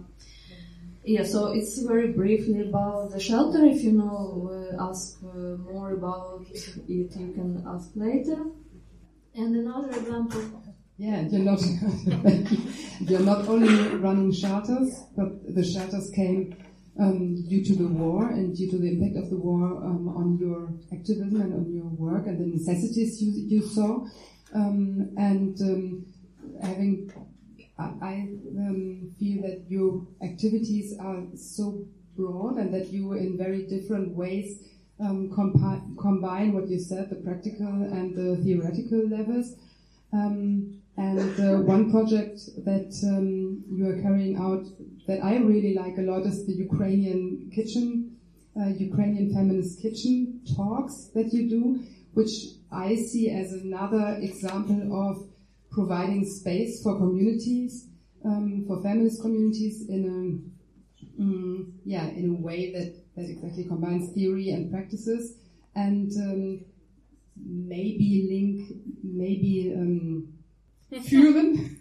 [1.04, 3.64] Yeah, so it's very briefly about the shelter.
[3.64, 8.42] If you know, uh, ask uh, more about it, you can ask later.
[9.34, 10.62] And another example.
[10.96, 11.60] Yeah, you're not
[13.00, 16.56] you're not only running shelters, but the shelters came
[16.98, 20.38] um, due to the war and due to the impact of the war um, on
[20.38, 24.06] your activism and on your work and the necessities you, you saw.
[24.54, 26.06] Um, and um,
[26.62, 27.12] having
[27.78, 28.14] I, I
[28.56, 31.84] um, feel that your activities are so
[32.16, 34.62] broad and that you, in very different ways,
[35.00, 39.56] um, combine what you said, the practical and the theoretical levels.
[40.12, 42.92] And uh, one project that
[43.68, 44.64] you are carrying out
[45.06, 48.16] that I really like a lot is the Ukrainian kitchen,
[48.58, 51.80] uh, Ukrainian feminist kitchen talks that you do,
[52.14, 52.34] which
[52.70, 55.28] I see as another example of
[55.70, 57.88] providing space for communities,
[58.24, 64.12] um, for feminist communities in a, um, yeah, in a way that, that exactly combines
[64.14, 65.36] theory and practices
[65.74, 66.64] and um,
[67.36, 70.28] maybe link, maybe um,
[71.02, 71.73] führen.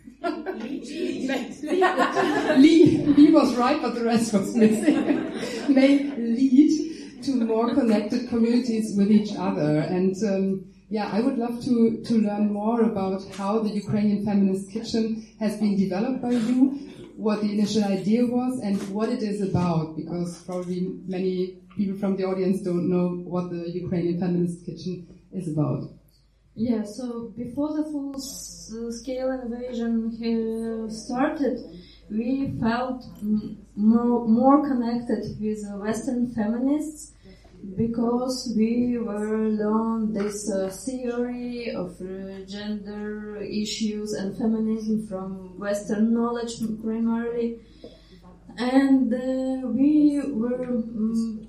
[2.58, 5.32] Lee was right, but the rest was missing.
[5.74, 9.80] May lead to more connected communities with each other.
[9.80, 14.72] And um, yeah, I would love to, to learn more about how the Ukrainian Feminist
[14.72, 16.80] Kitchen has been developed by you,
[17.16, 22.16] what the initial idea was, and what it is about, because probably many people from
[22.16, 25.90] the audience don't know what the Ukrainian Feminist Kitchen is about.
[26.56, 31.58] Yeah, so before the full scale invasion started,
[32.12, 33.06] we felt
[33.76, 37.14] more, more connected with Western feminists
[37.76, 46.14] because we were learned this uh, theory of uh, gender issues and feminism from Western
[46.14, 47.62] knowledge primarily,
[48.58, 51.48] and uh, we were um,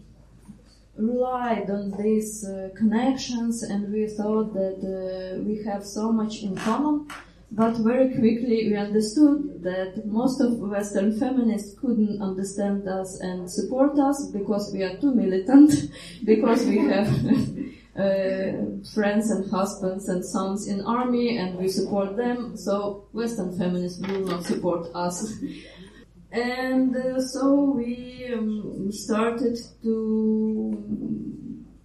[0.96, 6.54] relied on these uh, connections and we thought that uh, we have so much in
[6.56, 7.06] common
[7.54, 13.96] but very quickly we understood that most of Western feminists couldn't understand us and support
[13.98, 15.72] us because we are too militant,
[16.24, 17.08] because we have
[17.96, 24.04] uh, friends and husbands and sons in army and we support them, so Western feminists
[24.04, 25.32] will not support us.
[26.34, 30.84] And uh, so we um, started to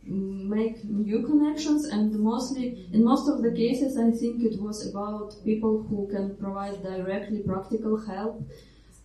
[0.05, 5.35] make new connections and mostly in most of the cases I think it was about
[5.45, 8.41] people who can provide directly practical help.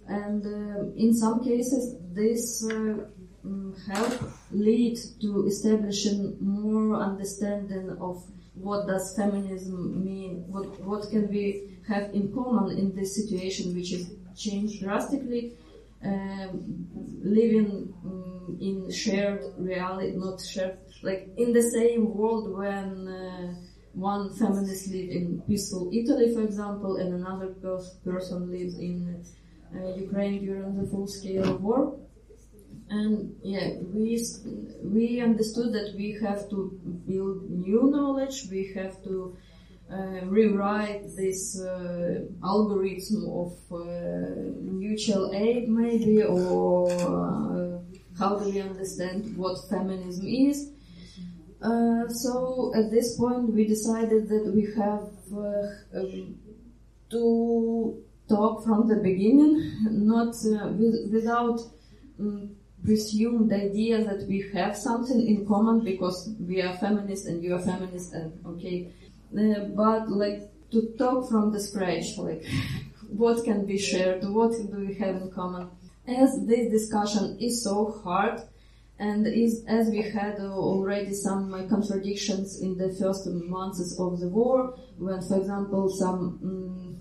[0.09, 3.05] And uh, in some cases this uh,
[3.47, 8.25] mm, help lead to establishing more understanding of
[8.55, 13.93] what does feminism mean what what can we have in common in this situation which
[13.93, 15.57] is changed drastically
[16.05, 16.87] um,
[17.22, 23.55] living um, in shared reality, not shared, like in the same world when uh,
[23.95, 27.49] one feminist lives in peaceful Italy, for example, and another
[28.05, 29.24] person lives in
[29.74, 31.99] uh, Ukraine during the full-scale war.
[32.91, 34.22] And yeah, we
[34.82, 36.78] we understood that we have to
[37.09, 38.47] build new knowledge.
[38.51, 39.37] We have to
[39.91, 43.80] rewrite this uh, algorithm of uh,
[44.61, 47.78] mutual aid maybe or uh,
[48.18, 50.70] how do we understand what feminism is?
[51.62, 56.39] Uh, so at this point we decided that we have uh, um,
[57.11, 60.35] to talk from the beginning not
[60.78, 61.61] with, without
[62.20, 62.55] um,
[62.85, 67.61] presumed idea that we have something in common because we are feminist and you are
[67.61, 68.93] feminist and okay
[69.37, 72.45] uh, but like to talk from the scratch, like
[73.09, 75.70] what can be shared, what do we have in common.
[76.07, 78.43] As this discussion is so hard,
[78.99, 84.78] and is, as we had already some contradictions in the first months of the war,
[84.99, 86.39] when, for example, some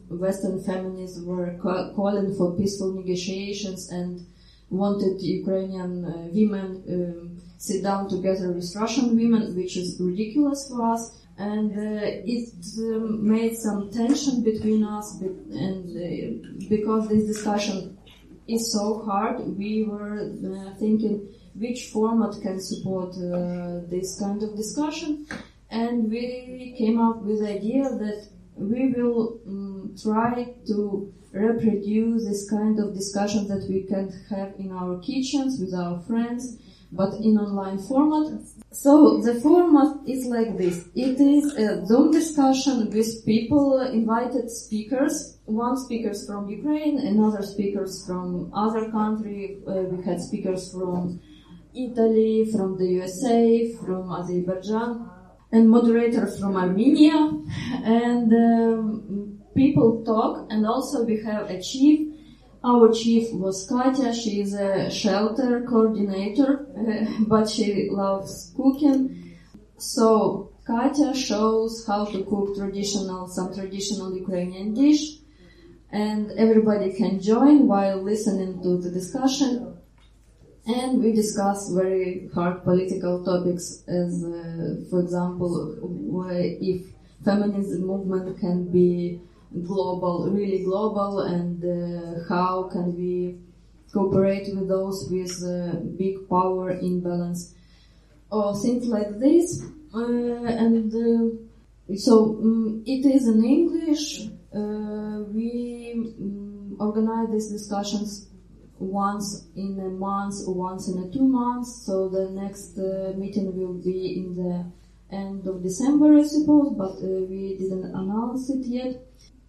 [0.09, 4.25] um, Western feminists were ca- calling for peaceful negotiations and
[4.69, 10.93] wanted Ukrainian uh, women um, sit down together with Russian women, which is ridiculous for
[10.93, 17.97] us and uh, it um, made some tension between us and uh, because this discussion
[18.47, 24.55] is so hard we were uh, thinking which format can support uh, this kind of
[24.55, 25.25] discussion
[25.69, 32.47] and we came up with the idea that we will um, try to reproduce this
[32.47, 36.59] kind of discussion that we can have in our kitchens with our friends
[36.91, 38.39] but in online format.
[38.73, 40.89] So the format is like this.
[40.95, 48.03] It is a Zoom discussion with people, invited speakers, one speakers from Ukraine, another speakers
[48.07, 49.59] from other country.
[49.67, 51.21] Uh, we had speakers from
[51.75, 55.07] Italy, from the USA, from Azerbaijan,
[55.51, 57.29] and moderators from Armenia.
[57.85, 62.02] And um, people talk, and also we have a chief
[62.63, 64.13] our chief was Katya.
[64.13, 69.35] She is a shelter coordinator, uh, but she loves cooking.
[69.77, 75.23] So Katya shows how to cook traditional, some traditional Ukrainian dish.
[75.93, 79.77] and everybody can join while listening to the discussion.
[80.65, 85.51] And we discuss very hard political topics as, uh, for example,
[86.59, 86.81] if
[87.23, 89.21] feminism movement can be
[89.61, 93.37] global, really global, and uh, how can we
[93.93, 97.53] cooperate with those with uh, big power imbalance
[98.31, 99.63] or things like this.
[99.93, 100.91] Uh, and
[101.95, 104.27] so um, it is in English.
[104.53, 108.29] Uh, we um, organize these discussions
[108.79, 111.83] once in a month or once in a two months.
[111.85, 114.65] So the next uh, meeting will be in the
[115.15, 118.95] end of December, I suppose, but uh, we didn't announce it yet.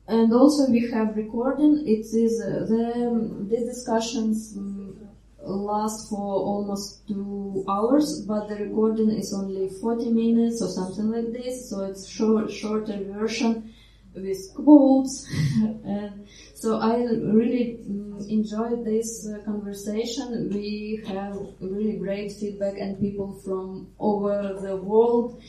[0.06, 1.86] And also we have recording.
[1.86, 5.08] It is uh, the these discussions um,
[5.40, 11.32] last for almost two hours, but the recording is only 40 minutes or something like
[11.32, 11.70] this.
[11.70, 13.72] So it's short, shorter version
[14.14, 15.26] with quotes.
[15.84, 20.50] and so I really um, enjoyed this uh, conversation.
[20.52, 25.42] We have really great feedback and people from over the world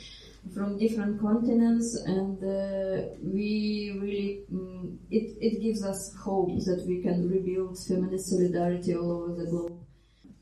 [0.54, 7.02] from different continents, and uh, we really um, it it gives us hope that we
[7.02, 9.80] can rebuild feminist solidarity all over the globe.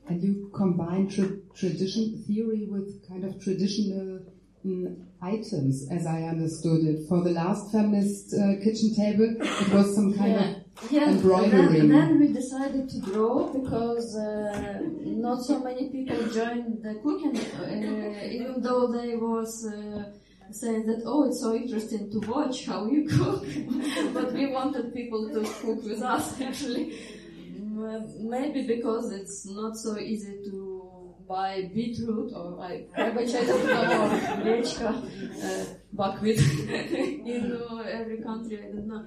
[0.08, 4.20] And you combine tra tradition theory with kind of traditional
[4.66, 7.08] um, items, as I understood it.
[7.08, 10.50] For the last feminist uh, kitchen table, it was some kind yeah.
[10.50, 11.80] of yeah, embroidery.
[11.80, 17.38] Then, then we decided to draw because uh, not so many people joined the cooking,
[17.38, 20.12] uh, even though they was uh,
[20.52, 23.46] saying that oh it's so interesting to watch how you cook,
[24.14, 26.98] but we wanted people to cook with us actually.
[28.20, 34.04] Maybe because it's not so easy to buy beetroot or like cabbage, I don't know,
[34.04, 34.10] or
[34.44, 34.92] grechka,
[35.44, 37.60] uh, buckwheat in
[37.92, 39.06] every country, I don't know.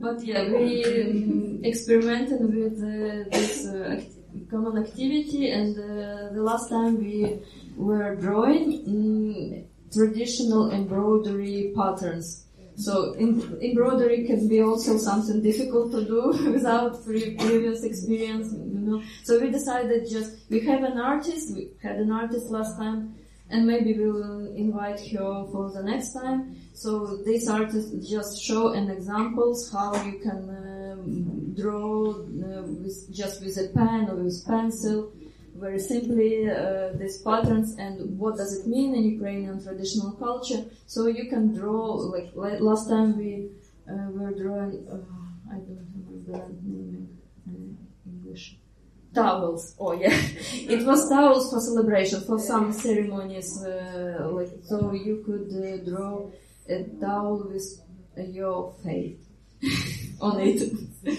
[0.00, 4.10] But yeah, we um, experimented with uh, this uh, act
[4.50, 7.40] common activity, and uh, the last time we
[7.76, 12.44] were drawing um, traditional embroidery patterns.
[12.76, 16.22] So embroidery can be also something difficult to do
[16.52, 19.02] without pre previous experience, you know.
[19.22, 21.54] So we decided just we have an artist.
[21.54, 23.14] We had an artist last time,
[23.54, 26.38] and maybe we will invite her for the next time.
[26.72, 33.36] So these artist just show and examples how you can um, draw uh, with, just
[33.44, 35.12] with a pen or with pencil
[35.54, 40.64] very simply uh, these patterns and what does it mean in Ukrainian traditional culture.
[40.86, 43.50] So you can draw, like, like last time we
[43.88, 46.38] uh, were drawing, uh, I don't remember the
[46.68, 47.08] name
[47.46, 48.58] in English.
[49.14, 49.74] Towels.
[49.78, 50.08] Oh yeah,
[50.74, 53.62] it was towels for celebration for some ceremonies.
[53.62, 56.30] Uh, like so, you could uh, draw
[56.68, 57.64] a towel with
[58.16, 59.20] your faith
[60.20, 60.62] on it.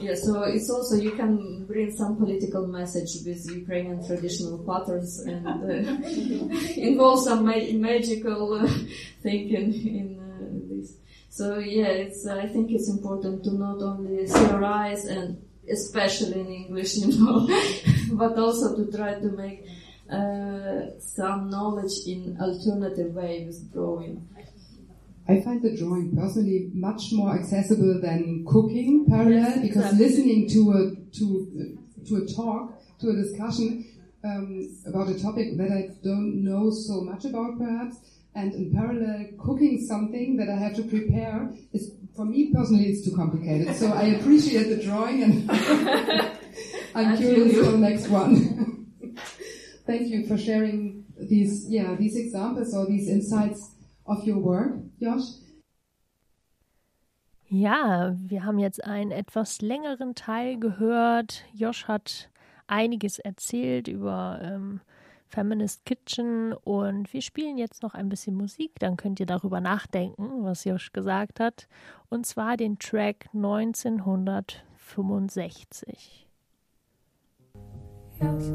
[0.00, 5.44] Yeah, so it's also you can bring some political message with Ukrainian traditional patterns and
[5.48, 8.68] uh, involve some ma- magical uh,
[9.24, 10.94] thinking in uh, this.
[11.30, 16.96] So yeah, it's I think it's important to not only theorize and especially in English,
[17.00, 17.46] you know,
[18.12, 19.66] but also to try to make
[20.10, 24.26] uh, some knowledge in alternative way with drawing.
[25.28, 30.06] I find the drawing personally much more accessible than cooking parallel yes, because exactly.
[30.06, 30.82] listening to a
[31.18, 33.84] to to a talk to a discussion
[34.24, 37.98] um, about a topic that I don't know so much about perhaps
[38.34, 43.04] and in parallel cooking something that I have to prepare is for me personally it's
[43.06, 45.50] too complicated so I appreciate the drawing and
[46.94, 48.32] I'm curious for the next one
[49.86, 55.38] thank you for sharing these yeah these examples or these insights of your work, Josh?
[57.50, 61.44] Ja, wir haben jetzt einen etwas längeren Teil gehört.
[61.54, 62.30] Josh hat
[62.66, 64.80] einiges erzählt über ähm,
[65.28, 70.44] Feminist Kitchen und wir spielen jetzt noch ein bisschen Musik, dann könnt ihr darüber nachdenken,
[70.44, 71.68] was Josh gesagt hat.
[72.08, 76.24] Und zwar den Track 1965.
[78.20, 78.50] Yes,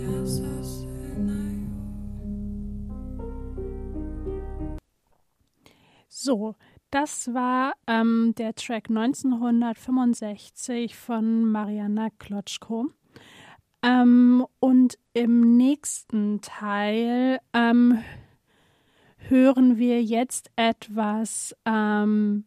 [0.00, 0.87] Yes,
[6.20, 6.56] So,
[6.90, 12.88] das war ähm, der Track 1965 von Mariana Klotschko.
[13.84, 18.02] Ähm, und im nächsten Teil ähm,
[19.28, 22.46] hören wir jetzt etwas ähm,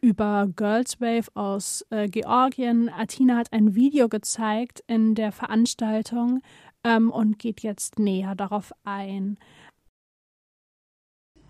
[0.00, 2.88] über Girls Wave aus äh, Georgien.
[2.88, 6.40] Atina hat ein Video gezeigt in der Veranstaltung
[6.84, 9.38] ähm, und geht jetzt näher darauf ein.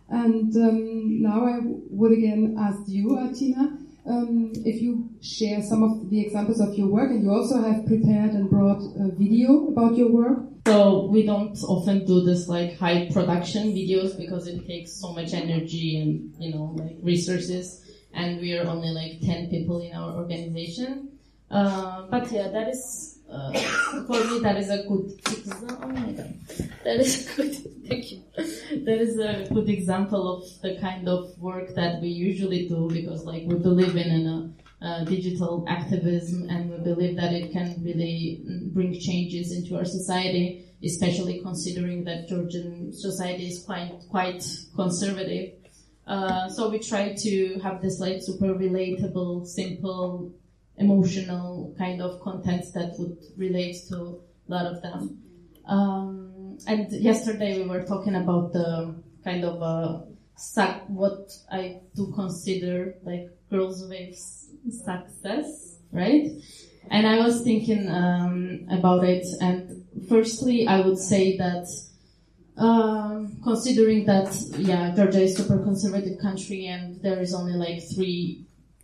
[0.08, 6.10] And um, now I would again ask you, Atina, um, if you share some of
[6.10, 9.96] the examples of your work, and you also have prepared and brought a video about
[9.96, 10.38] your work.
[10.66, 15.32] So we don't often do this like high production videos because it takes so much
[15.32, 17.84] energy and you know like resources,
[18.14, 21.10] and we are only like ten people in our organization.
[21.50, 23.52] Uh, but yeah, that is uh,
[24.06, 25.78] for me that is a good example.
[25.82, 26.34] Oh my god,
[26.84, 27.54] that is a good.
[27.88, 28.22] Thank you.
[28.36, 33.24] That is a good example of the kind of work that we usually do because
[33.24, 38.42] like we believe in a uh, digital activism and we believe that it can really
[38.74, 45.54] bring changes into our society, especially considering that Georgian society is quite quite conservative.
[46.06, 50.32] Uh, so we try to have this like super relatable, simple,
[50.78, 55.22] emotional kind of contents that would relate to a lot of them.
[55.66, 60.00] Um, and yesterday we were talking about the kind of uh,
[60.88, 66.30] what I do consider like Grlz Wave's success, right?
[66.90, 71.66] And I was thinking um, about it, and firstly, I would say that
[72.56, 77.82] um, considering that yeah, Georgia is a super conservative country, and there is only like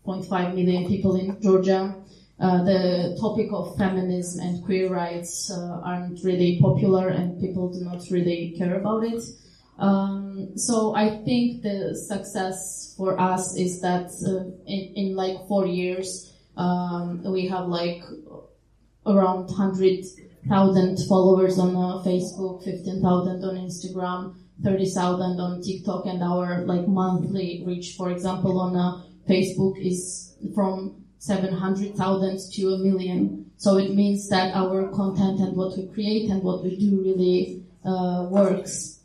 [0.06, 1.94] 3.5 million people in Georgia.
[2.40, 7.84] Uh, the topic of feminism and queer rights uh, aren't really popular, and people do
[7.84, 9.22] not really care about it.
[9.78, 15.66] Um, so I think the success for us is that uh, in, in, like four
[15.66, 18.02] years, um, we have like
[19.06, 24.34] around 100,000 followers on uh, Facebook, 15,000 on Instagram,
[24.64, 31.04] 30,000 on TikTok, and our like monthly reach, for example, on uh, Facebook is from
[31.18, 33.50] 700,000 to a million.
[33.56, 37.62] So it means that our content and what we create and what we do really
[37.84, 39.02] uh, works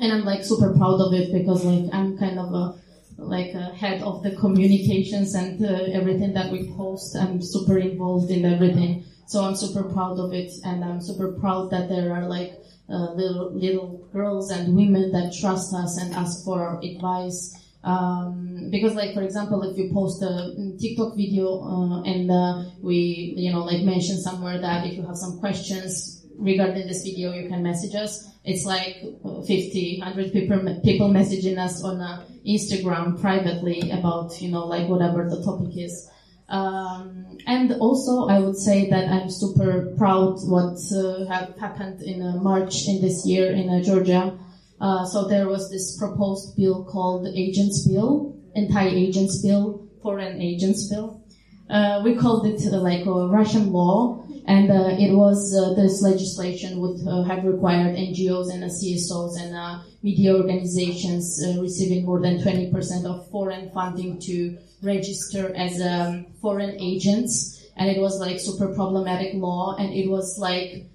[0.00, 2.74] and I'm like super proud of it because like I'm kind of a
[3.18, 7.16] like a head of the communications and uh, everything that we post.
[7.16, 11.70] I'm super involved in everything, so I'm super proud of it, and I'm super proud
[11.70, 12.52] that there are like
[12.90, 17.54] uh, little little girls and women that trust us and ask for our advice.
[17.86, 23.32] Um, because like for example if you post a tiktok video uh, and uh, we
[23.36, 27.48] you know like mention somewhere that if you have some questions regarding this video you
[27.48, 29.02] can message us it's like
[29.44, 35.28] 50, 100 people, people messaging us on uh, Instagram privately about, you know, like whatever
[35.28, 36.08] the topic is.
[36.48, 42.22] Um, and also, I would say that I'm super proud what uh, have happened in
[42.22, 44.38] uh, March in this year in uh, Georgia.
[44.80, 50.88] Uh, so there was this proposed bill called the Agents Bill, Anti-Agents Bill, Foreign Agents
[50.88, 51.22] Bill.
[51.68, 56.78] Uh, we called it like a Russian law, and uh, it was uh, this legislation
[56.78, 63.28] would uh, have required NGOs and CSOs and media organizations receiving more than 20% of
[63.30, 67.64] foreign funding to register as um, foreign agents.
[67.76, 70.86] And it was like super problematic law, and it was like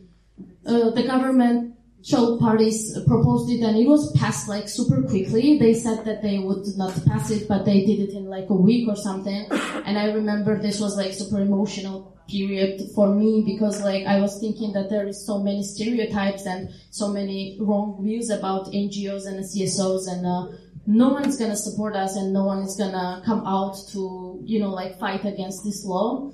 [0.63, 5.59] the government Show parties proposed it and it was passed like super quickly.
[5.59, 8.55] They said that they would not pass it, but they did it in like a
[8.55, 9.47] week or something.
[9.85, 14.39] And I remember this was like super emotional period for me because like I was
[14.39, 19.43] thinking that there is so many stereotypes and so many wrong views about NGOs and
[19.43, 23.77] CSOs and uh, no one's gonna support us and no one is gonna come out
[23.91, 26.31] to you know like fight against this law.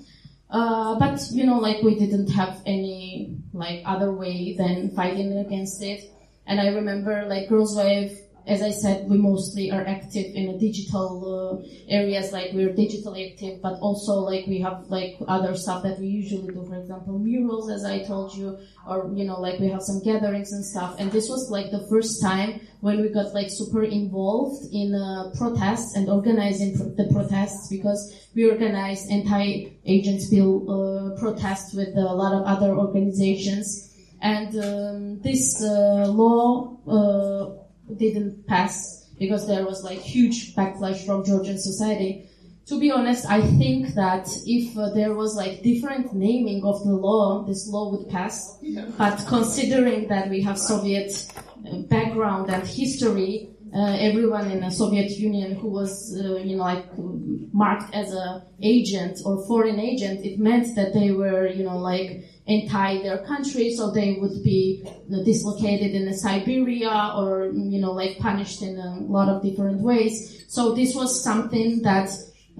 [0.49, 5.82] Uh, but you know, like we didn't have any like other way than fighting against
[5.82, 6.12] it.
[6.45, 10.58] And I remember like Grlz Wave as I said, we mostly are active in the
[10.58, 15.84] digital uh, areas, like we're digitally active, but also like we have like other stuff
[15.84, 19.60] that we usually do, for example, murals, as I told you, or, you know, like
[19.60, 20.95] we have some gatherings and stuff.
[20.98, 25.32] And this was like the first time when we got like super involved in uh,
[25.38, 32.34] protests and organizing the protests because we organized anti-agents bill uh, protests with a lot
[32.34, 33.93] of other organizations.
[34.22, 41.26] And um, this uh, law uh, didn't pass because there was like huge backlash from
[41.26, 42.30] Georgian society.
[42.68, 46.94] To be honest, I think that if uh, there was like different naming of the
[46.94, 48.60] law, this law would pass.
[48.98, 51.12] But considering that we have Soviet
[51.66, 56.64] uh, background and history, uh, everyone in the Soviet Union who was, uh, you know,
[56.64, 56.86] like
[57.54, 62.26] marked as a agent or foreign agent, it meant that they were, you know, like
[62.48, 64.84] anti their country, so they would be
[65.26, 70.45] dislocated in Siberia or, you know, like punished in a lot of different ways.
[70.48, 72.10] So this was something that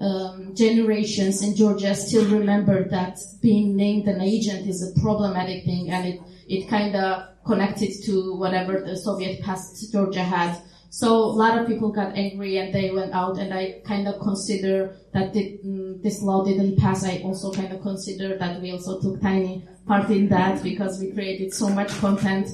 [0.00, 5.90] um, generations in Georgia still remember that being named an agent is a problematic thing
[5.90, 10.56] and it, it kind of connected to whatever the Soviet past Georgia had.
[10.90, 14.20] So a lot of people got angry and they went out and I kind of
[14.20, 17.04] consider that mm, this law didn't pass.
[17.04, 21.10] I also kind of consider that we also took tiny part in that because we
[21.12, 22.48] created so much content.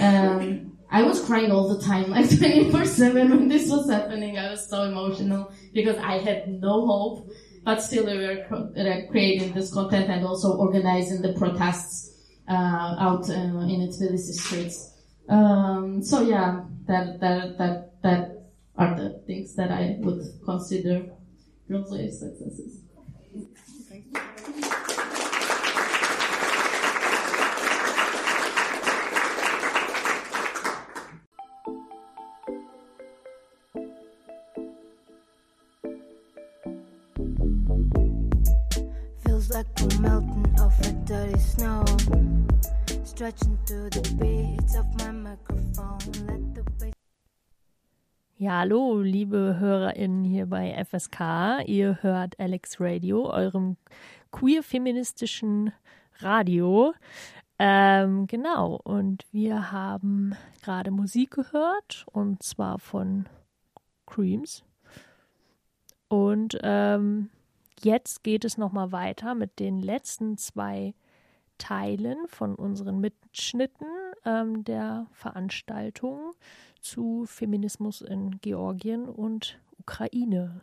[0.00, 4.38] Um, I was crying all the time, like 24 7 when this was happening.
[4.38, 7.30] I was so emotional because I had no hope,
[7.62, 12.06] but still we were uh, creating this content and also organizing the protests,
[12.48, 14.94] uh, out uh, in Tbilisi streets.
[15.28, 18.42] Um, so yeah, that, that, that, that
[18.78, 21.10] are the things that I would consider
[21.68, 22.80] really successes.
[48.36, 51.66] Ja, hallo, liebe HörerInnen hier bei FSK.
[51.66, 53.76] Ihr hört Alex Radio, eurem
[54.30, 55.72] queer-feministischen
[56.20, 56.94] Radio.
[57.58, 63.28] Ähm, genau, und wir haben gerade Musik gehört, und zwar von
[64.06, 64.62] Creams.
[66.06, 67.30] Und ähm,
[67.82, 70.94] jetzt geht es nochmal weiter mit den letzten zwei
[71.58, 73.86] Teilen von unseren Mitschnitten
[74.24, 76.32] ähm, der Veranstaltung
[76.80, 80.62] zu Feminismus in Georgien und Ukraine.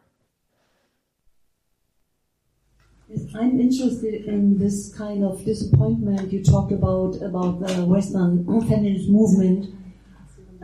[3.36, 9.68] I'm interested in this kind of disappointment you talked about about the Western feminist movement,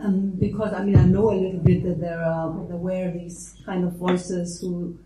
[0.00, 3.54] um, because I mean I know a little bit that there are there were these
[3.64, 4.98] kind of voices who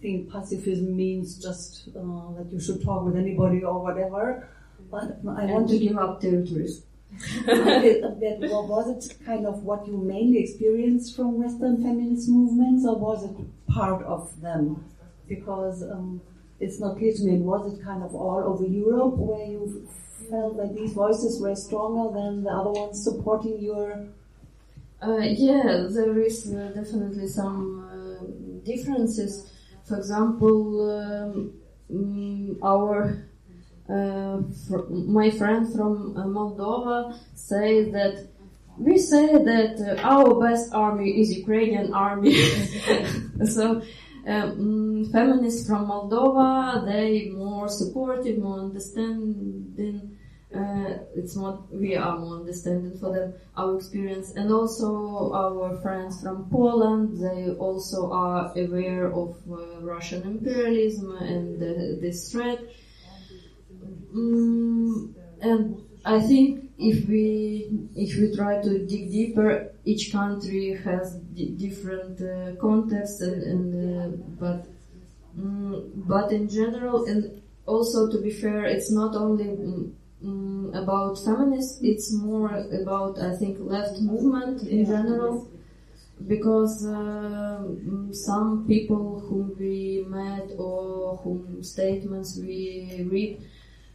[0.00, 4.48] think pacifism means just uh, that you should talk with anybody or whatever.
[4.90, 6.82] But I and want to give up territories.
[7.46, 13.24] well, was it kind of what you mainly experienced from Western feminist movements, or was
[13.24, 13.36] it
[13.68, 14.84] part of them?
[15.28, 16.20] Because um,
[16.60, 17.38] it's not clear to me.
[17.38, 19.88] Was it kind of all over Europe where you
[20.30, 24.06] felt that these voices were stronger than the other ones supporting your?
[25.02, 29.50] Uh, yeah, there is uh, definitely some uh, differences.
[29.84, 31.52] For example, um,
[31.90, 33.29] mm, our
[33.90, 34.40] uh,
[34.90, 38.28] my friend from uh, Moldova say that
[38.78, 42.34] we say that uh, our best army is Ukrainian army.
[43.54, 43.82] so
[44.26, 50.16] um, feminists from Moldova, they more supportive, more understanding.
[50.54, 56.22] Uh, it's more we are more understanding for them our experience, and also our friends
[56.22, 57.18] from Poland.
[57.20, 61.60] They also are aware of uh, Russian imperialism and
[62.02, 62.60] this threat.
[64.14, 71.14] Mm, and I think if we if we try to dig deeper, each country has
[71.66, 74.66] different uh, contexts, and, and uh, but
[75.38, 79.44] mm, but in general, and also to be fair, it's not only
[80.24, 82.50] mm, about feminists; it's more
[82.82, 85.46] about I think left movement in general.
[86.26, 93.40] Because uh, mm, some people whom we met or whom statements we read,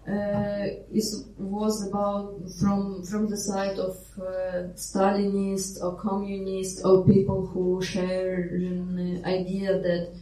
[0.08, 7.48] uh, is, was about from from the side of uh, Stalinist or communist or people
[7.48, 10.14] who share an idea that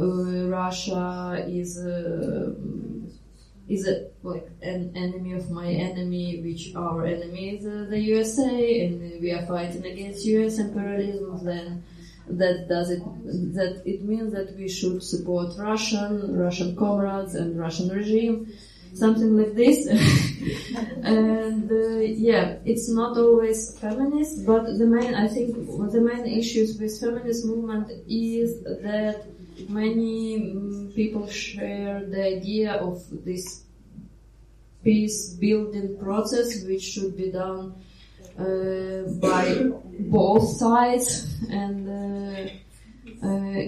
[0.00, 1.78] uh, Russia is
[3.70, 8.84] is a, like an enemy of my enemy, which our enemy is uh, the USA,
[8.84, 11.44] and we are fighting against US imperialism.
[11.44, 11.84] Then
[12.26, 13.02] that does it
[13.54, 18.52] that it means that we should support Russian Russian comrades and Russian regime
[19.00, 19.78] something like this.
[21.02, 21.98] and uh,
[22.28, 25.56] yeah, it's not always feminist, but the main, I think,
[25.96, 29.26] the main issues with feminist movement is that
[29.68, 33.64] many um, people share the idea of this
[34.84, 37.74] peace building process, which should be done
[38.38, 39.44] uh, by
[40.18, 41.06] both sides,
[41.50, 43.62] and uh, uh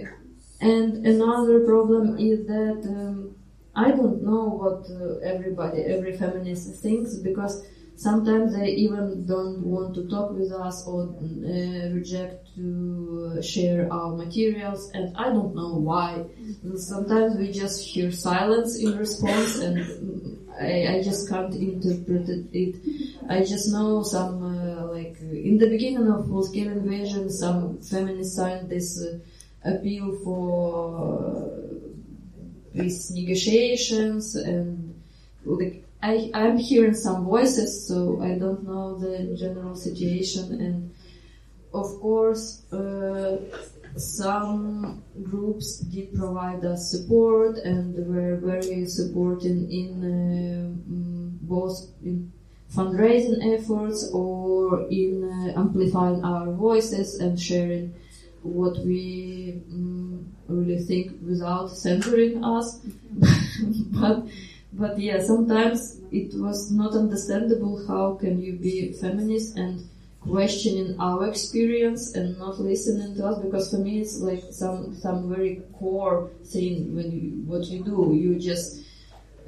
[0.61, 2.81] and another problem is that.
[2.97, 3.37] Um,
[3.75, 7.65] I don't know what uh, everybody, every feminist thinks because
[7.97, 14.15] sometimes they even don't want to talk with us or uh, reject to share our
[14.15, 16.25] materials and I don't know why.
[16.77, 19.79] Sometimes we just hear silence in response and
[20.61, 22.77] I, I just can't interpret it.
[23.29, 29.03] I just know some, uh, like, in the beginning of full-scale invasion, some feminist scientists
[29.03, 29.19] uh,
[29.65, 31.51] appeal for
[32.75, 34.95] with negotiations and
[36.03, 40.61] I, I'm hearing some voices, so I don't know the general situation.
[40.61, 40.95] And
[41.73, 43.39] of course, uh,
[43.97, 52.33] some groups did provide us support and were very supporting in uh, mm, both in
[52.75, 57.95] fundraising efforts or in uh, amplifying our voices and sharing
[58.43, 60.02] what we um,
[60.49, 62.81] really think without censoring us.
[63.93, 64.27] but
[64.73, 69.89] but yeah, sometimes it was not understandable how can you be feminist and
[70.21, 75.29] questioning our experience and not listening to us because for me it's like some some
[75.29, 78.83] very core thing when you what you do you just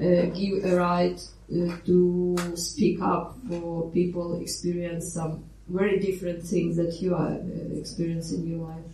[0.01, 1.20] uh, give a right
[1.55, 7.78] uh, to speak up for people experience some very different things that you are uh,
[7.78, 8.84] experiencing in your life.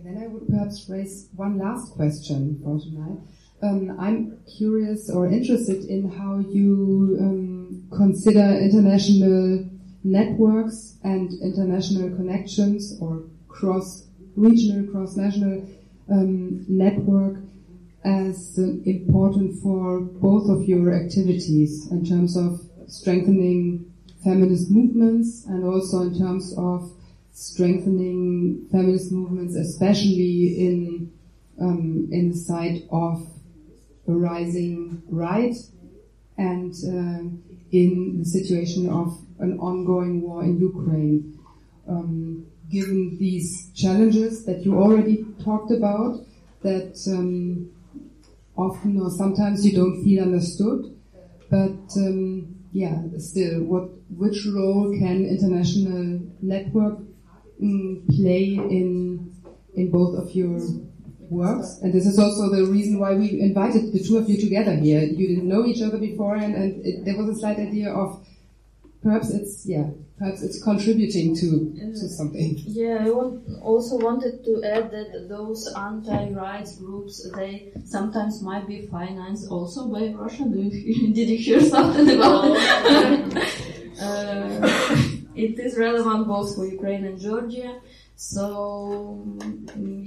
[0.00, 3.18] Okay, then I would perhaps raise one last question for tonight.
[3.62, 9.68] Um, I'm curious or interested in how you um, consider international
[10.02, 15.68] networks and international connections or cross regional, cross national
[16.10, 17.42] um, network
[18.04, 23.92] as uh, important for both of your activities in terms of strengthening
[24.24, 26.90] feminist movements and also in terms of
[27.32, 31.12] strengthening feminist movements, especially in
[31.60, 33.26] um, in the side of
[34.08, 35.54] a rising right
[36.38, 37.22] and uh,
[37.70, 41.38] in the situation of an ongoing war in Ukraine.
[41.88, 46.24] Um, given these challenges that you already talked about,
[46.62, 47.68] that um,
[48.56, 50.96] often or sometimes you don't feel understood,
[51.50, 56.98] but um, yeah, still, what which role can international network
[58.08, 59.34] play in
[59.74, 60.58] in both of your
[61.20, 61.78] works?
[61.82, 65.02] And this is also the reason why we invited the two of you together here.
[65.02, 68.24] You didn't know each other before, and, and it, there was a slight idea of
[69.02, 69.86] perhaps it's yeah
[70.18, 75.72] perhaps it's contributing to to something yeah i want, also wanted to add that those
[75.74, 81.60] anti-rights groups they sometimes might be financed also by russia Do you, did you hear
[81.62, 83.44] something about it
[84.02, 85.02] uh,
[85.46, 87.80] it is relevant both for ukraine and georgia.
[88.16, 88.44] So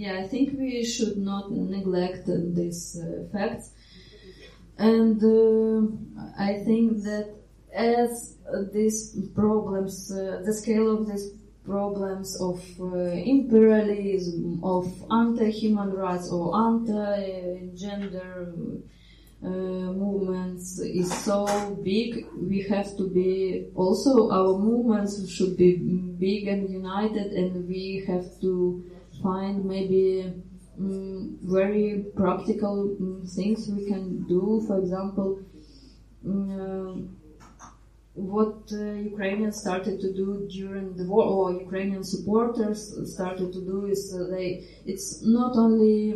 [0.04, 2.26] yeah i think we should not neglect
[2.60, 3.68] these uh, facts
[4.78, 5.80] and uh,
[6.50, 7.28] i think that
[7.74, 8.38] as
[8.72, 11.32] these problems, uh, the scale of these
[11.66, 12.96] problems of uh,
[13.36, 18.54] imperialism, of anti-human rights or anti-gender
[19.50, 26.70] movements is so big, we have to be also our movements should be big and
[26.70, 28.84] united, and we have to
[29.22, 30.34] find maybe
[30.80, 34.64] um, very practical um, things we can do.
[34.68, 35.40] For example.
[36.26, 37.18] Um,
[38.16, 42.80] what uh, Ukrainians started to do during the war, or Ukrainian supporters
[43.12, 44.68] started to do, is uh, they.
[44.86, 46.14] It's not only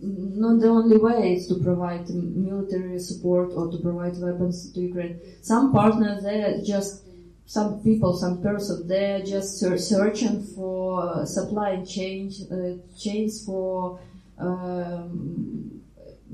[0.00, 5.20] not the only way is to provide military support or to provide weapons to Ukraine.
[5.42, 7.02] Some partners they are just
[7.46, 14.00] some people, some person, they're just searching for supply chain uh, chains for.
[14.38, 15.76] Um,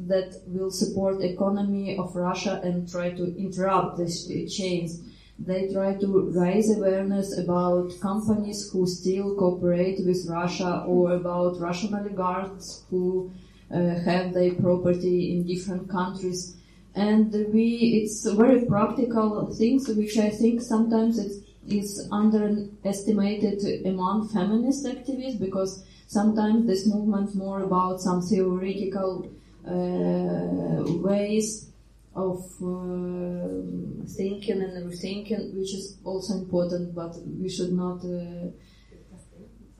[0.06, 5.00] that will support economy of Russia and try to interrupt these chains.
[5.38, 11.94] They try to raise awareness about companies who still cooperate with Russia or about Russian
[11.94, 13.32] oligarchs who
[13.72, 16.56] have their property in different countries.
[16.94, 21.32] And we, it's very practical things which I think sometimes it
[21.66, 29.30] is underestimated among feminist activists because sometimes this movement more about some theoretical
[29.66, 31.70] uh, ways
[32.14, 38.04] of uh, thinking and rethinking, which is also important, but we should not.
[38.04, 38.50] Uh,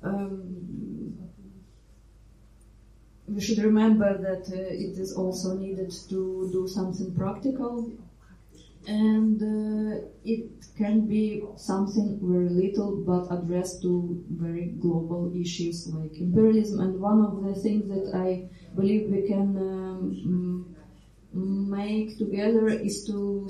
[0.05, 1.02] um,
[3.35, 7.91] we should remember that uh, it is also needed to do something practical
[8.87, 16.17] and uh, it can be something very little but addressed to very global issues like
[16.19, 20.75] imperialism and one of the things that i believe we can um,
[21.33, 23.49] make together is to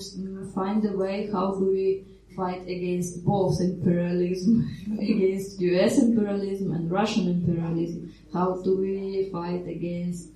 [0.55, 2.05] find a way how do we
[2.37, 4.68] fight against both imperialism,
[5.01, 8.12] against US imperialism and Russian imperialism.
[8.33, 10.30] How do we fight against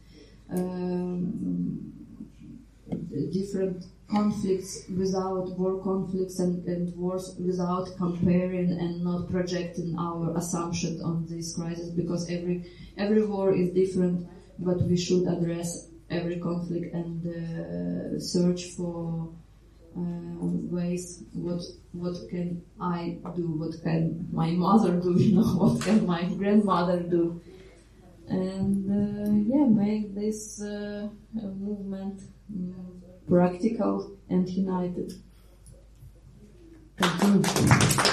[0.50, 1.92] um,
[3.32, 11.02] different conflicts without war conflicts and, and wars without comparing and not projecting our assumptions
[11.02, 11.90] on this crisis?
[11.90, 14.28] Because every every war is different
[14.58, 19.28] but we should address every conflict and uh, search for
[19.96, 20.00] uh,
[20.70, 26.06] ways what what can I do, what can my mother do, you know, what can
[26.06, 27.40] my grandmother do,
[28.28, 32.22] and uh, yeah, make this uh, movement
[32.54, 35.12] um, practical and united.
[36.98, 38.06] Thank you.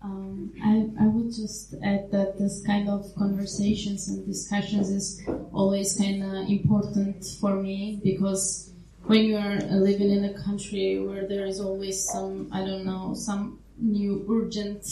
[0.00, 5.96] Um, I, I would just add that this kind of conversations and discussions is always
[5.96, 8.72] kind of important for me because
[9.08, 13.14] when you are living in a country where there is always some, I don't know,
[13.14, 14.84] some new urgent,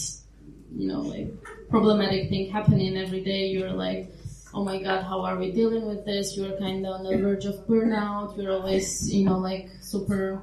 [0.75, 1.29] you know, like
[1.69, 4.11] problematic thing happening every day, you're like,
[4.55, 6.35] oh my god, how are we dealing with this?
[6.35, 8.39] You're kind of on the verge of burnout.
[8.39, 10.43] You're always, you know, like super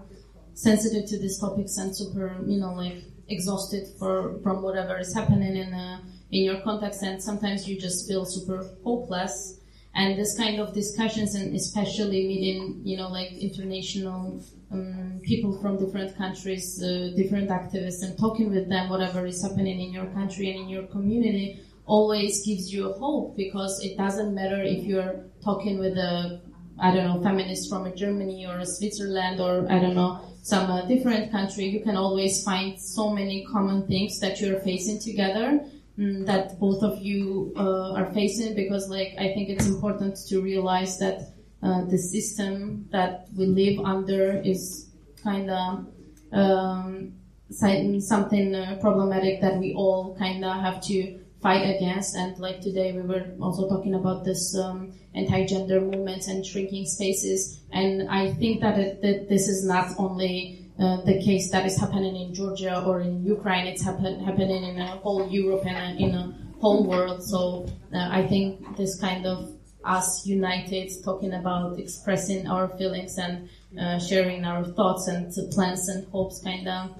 [0.54, 5.56] sensitive to these topics and super, you know, like exhausted for from whatever is happening
[5.56, 9.60] in a, in your context, and sometimes you just feel super hopeless.
[9.96, 15.78] And this kind of discussions, and especially meeting, you know, like international um, people from
[15.78, 20.50] different countries, uh, different activists, and talking with them, whatever is happening in your country
[20.50, 25.26] and in your community, always gives you a hope because it doesn't matter if you're
[25.44, 26.42] talking with a,
[26.80, 30.72] I don't know, feminist from a Germany or a Switzerland or I don't know, some
[30.72, 35.66] uh, different country, you can always find so many common things that you're facing together
[35.98, 40.42] mm, that both of you uh, are facing because like I think it's important to
[40.42, 44.90] realize that uh, the system that we live under is
[45.24, 45.88] kind of
[46.34, 47.14] um,
[47.52, 52.16] something uh, problematic that we all kind of have to fight against.
[52.16, 57.62] And like today, we were also talking about this um, anti-gender movements and shrinking spaces.
[57.72, 61.78] And I think that, it, that this is not only uh, the case that is
[61.78, 63.68] happening in Georgia or in Ukraine.
[63.68, 67.24] It's happen, happening in a whole Europe and in a whole world.
[67.24, 69.52] So uh, I think this kind of
[69.84, 73.50] us united, talking about expressing our feelings and
[73.80, 76.96] uh, sharing our thoughts and plans and hopes, kind of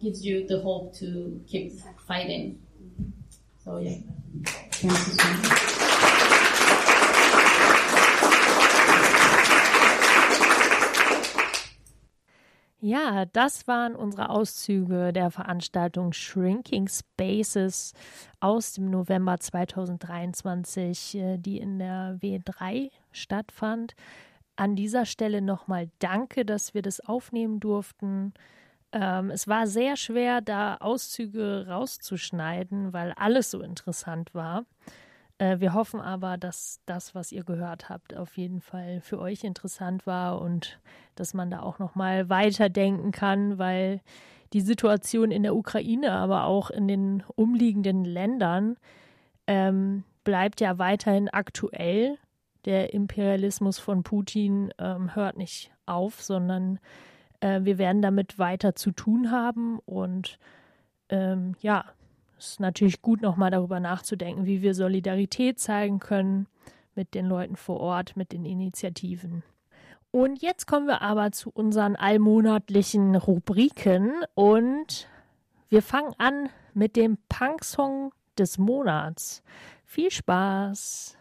[0.00, 1.72] gives you the hope to keep
[2.06, 2.58] fighting.
[3.64, 3.98] So yeah.
[12.84, 17.92] Ja, das waren unsere Auszüge der Veranstaltung Shrinking Spaces
[18.40, 23.94] aus dem November 2023, äh, die in der W3 stattfand.
[24.56, 28.34] An dieser Stelle nochmal danke, dass wir das aufnehmen durften.
[28.90, 34.64] Ähm, es war sehr schwer, da Auszüge rauszuschneiden, weil alles so interessant war.
[35.42, 39.42] Äh, wir hoffen aber, dass das, was ihr gehört habt, auf jeden Fall für euch
[39.42, 40.78] interessant war und
[41.16, 44.00] dass man da auch noch mal weiterdenken kann, weil
[44.52, 48.76] die Situation in der Ukraine, aber auch in den umliegenden Ländern
[49.48, 52.18] ähm, bleibt ja weiterhin aktuell.
[52.64, 56.78] Der Imperialismus von Putin ähm, hört nicht auf, sondern
[57.40, 60.38] äh, wir werden damit weiter zu tun haben und
[61.08, 61.84] ähm, ja,
[62.50, 66.46] ist natürlich gut, nochmal darüber nachzudenken, wie wir Solidarität zeigen können
[66.94, 69.42] mit den Leuten vor Ort, mit den Initiativen.
[70.10, 75.08] Und jetzt kommen wir aber zu unseren allmonatlichen Rubriken und
[75.70, 79.42] wir fangen an mit dem Punk-Song des Monats.
[79.86, 81.16] Viel Spaß!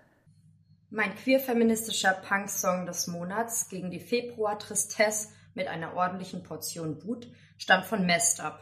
[0.89, 8.05] Mein queer-feministischer Punk-Song des Monats gegen die Februar-Tristesse mit einer ordentlichen Portion Wut stammt von
[8.05, 8.59] Messed Up.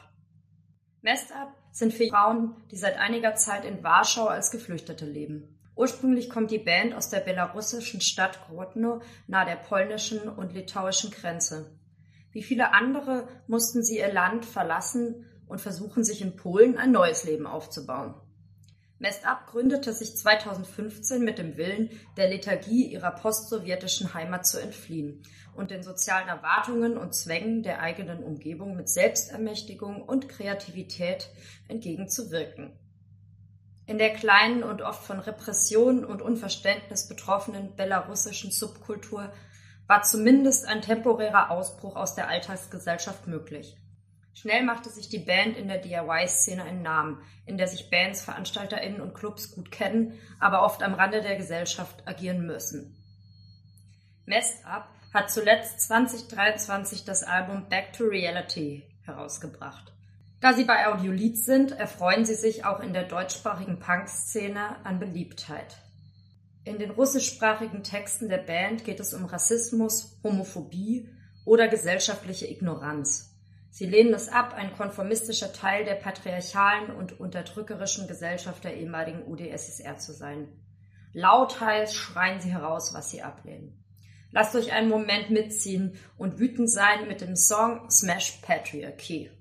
[1.02, 5.56] Messed Up sind vier Frauen, die seit einiger Zeit in Warschau als Geflüchtete leben.
[5.76, 11.72] Ursprünglich kommt die Band aus der belarussischen Stadt Grodno nahe der polnischen und litauischen Grenze.
[12.32, 17.24] Wie viele andere mussten sie ihr Land verlassen und versuchen sich in Polen ein neues
[17.24, 18.14] Leben aufzubauen.
[19.00, 25.24] Messed Up gründete sich 2015 mit dem Willen, der Lethargie ihrer postsowjetischen Heimat zu entfliehen
[25.60, 31.30] und den sozialen Erwartungen und Zwängen der eigenen Umgebung mit Selbstermächtigung und Kreativität
[31.68, 32.72] entgegenzuwirken.
[33.86, 39.34] In der kleinen und oft von Repression und Unverständnis betroffenen belarussischen Subkultur
[39.88, 43.76] war zumindest ein temporärer Ausbruch aus der Alltagsgesellschaft möglich.
[44.34, 49.02] Schnell machte sich die Band in der DIY-Szene einen Namen, in der sich Bands, VeranstalterInnen
[49.02, 52.96] und Clubs gut kennen, aber oft am Rande der Gesellschaft agieren müssen.
[54.26, 59.92] Messed Up hat zuletzt 2023 das Album Back to Reality herausgebracht.
[60.40, 65.78] Da sie bei Audiolied sind, erfreuen sie sich auch in der deutschsprachigen Punk-Szene an Beliebtheit.
[66.64, 71.10] In den russischsprachigen Texten der Band geht es um Rassismus, Homophobie
[71.44, 73.36] oder gesellschaftliche Ignoranz.
[73.72, 79.98] Sie lehnen es ab, ein konformistischer Teil der patriarchalen und unterdrückerischen Gesellschaft der ehemaligen UdSSR
[79.98, 80.48] zu sein.
[81.14, 83.84] Lauthals schreien sie heraus, was sie ablehnen.
[84.32, 89.32] Lasst euch einen Moment mitziehen und wütend sein mit dem Song Smash Patriarchy.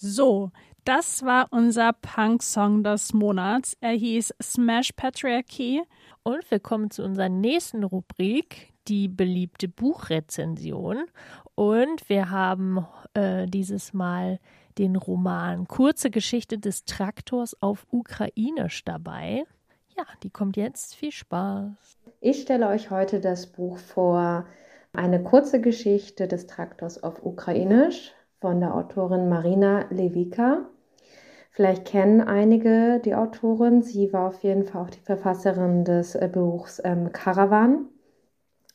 [0.00, 0.52] So,
[0.88, 3.76] das war unser Punk-Song des Monats.
[3.82, 5.82] Er hieß Smash Patriarchy.
[6.22, 11.04] Und wir kommen zu unserer nächsten Rubrik, die beliebte Buchrezension.
[11.54, 14.38] Und wir haben äh, dieses Mal
[14.78, 19.44] den Roman Kurze Geschichte des Traktors auf Ukrainisch dabei.
[19.94, 20.94] Ja, die kommt jetzt.
[20.94, 21.98] Viel Spaß.
[22.22, 24.46] Ich stelle euch heute das Buch vor,
[24.94, 30.64] eine kurze Geschichte des Traktors auf Ukrainisch von der Autorin Marina Levika.
[31.58, 33.82] Vielleicht kennen einige die Autorin.
[33.82, 37.86] Sie war auf jeden Fall auch die Verfasserin des äh, Buchs ähm, Caravan.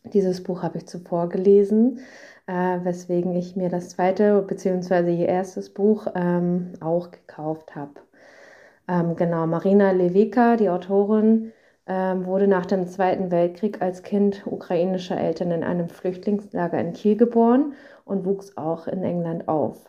[0.04, 2.02] Dieses Buch habe ich zuvor gelesen,
[2.46, 5.16] äh, weswegen ich mir das zweite bzw.
[5.16, 7.94] ihr erstes Buch ähm, auch gekauft habe.
[8.90, 11.54] Ähm, genau, Marina Levika, die Autorin,
[11.88, 17.16] ähm, wurde nach dem Zweiten Weltkrieg als Kind ukrainischer Eltern in einem Flüchtlingslager in Kiel
[17.16, 19.88] geboren und wuchs auch in England auf.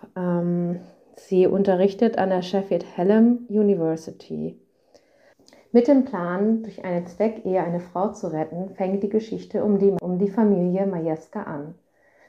[1.17, 4.59] Sie unterrichtet an der Sheffield Hallam University.
[5.71, 9.93] Mit dem Plan, durch eine Zweckehe eine Frau zu retten, fängt die Geschichte um die,
[10.01, 11.75] um die Familie Majewska an.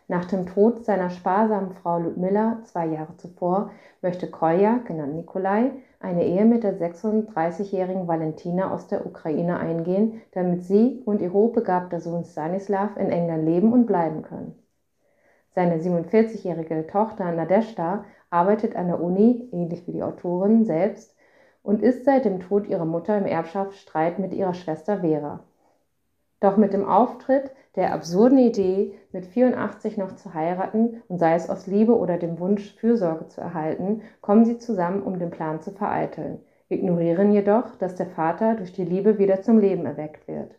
[0.07, 3.71] Nach dem Tod seiner sparsamen Frau Ludmilla zwei Jahre zuvor
[4.03, 10.63] möchte Kolja, genannt Nikolai, eine Ehe mit der 36-jährigen Valentina aus der Ukraine eingehen, damit
[10.63, 14.53] sie und ihr hochbegabter Sohn Stanislav in England leben und bleiben können.
[15.55, 18.05] Seine 47-jährige Tochter Nadeshda
[18.35, 21.15] arbeitet an der Uni, ähnlich wie die Autorin selbst,
[21.63, 25.39] und ist seit dem Tod ihrer Mutter im Erbschaftsstreit mit ihrer Schwester Vera.
[26.41, 31.49] Doch mit dem Auftritt der absurden Idee, mit 84 noch zu heiraten und sei es
[31.49, 35.71] aus Liebe oder dem Wunsch, Fürsorge zu erhalten, kommen sie zusammen, um den Plan zu
[35.71, 40.55] vereiteln, ignorieren jedoch, dass der Vater durch die Liebe wieder zum Leben erweckt wird.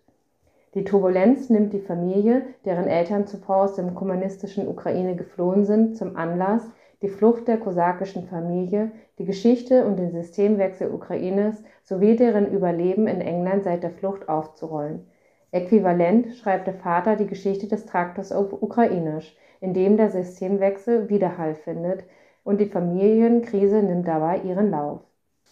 [0.74, 6.16] Die Turbulenz nimmt die Familie, deren Eltern zuvor aus dem kommunistischen Ukraine geflohen sind, zum
[6.16, 6.70] Anlass,
[7.02, 13.20] die Flucht der kosakischen Familie, die Geschichte und den Systemwechsel Ukraines sowie deren Überleben in
[13.20, 15.06] England seit der Flucht aufzurollen.
[15.52, 21.54] Äquivalent schreibt der Vater die Geschichte des Traktors auf Ukrainisch, in dem der Systemwechsel Widerhall
[21.54, 22.04] findet
[22.44, 25.00] und die Familienkrise nimmt dabei ihren Lauf.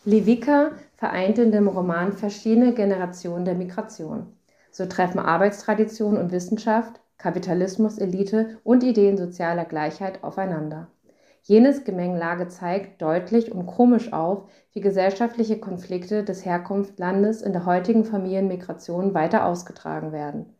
[0.05, 4.27] Levika vereint in dem Roman verschiedene Generationen der Migration.
[4.71, 10.89] So treffen Arbeitstradition und Wissenschaft, Kapitalismus, Elite und Ideen sozialer Gleichheit aufeinander.
[11.47, 18.07] Jenes Gemengelage zeigt deutlich und komisch auf, wie gesellschaftliche Konflikte des Herkunftslandes in der heutigen
[18.07, 20.55] Familienmigration weiter ausgetragen werden.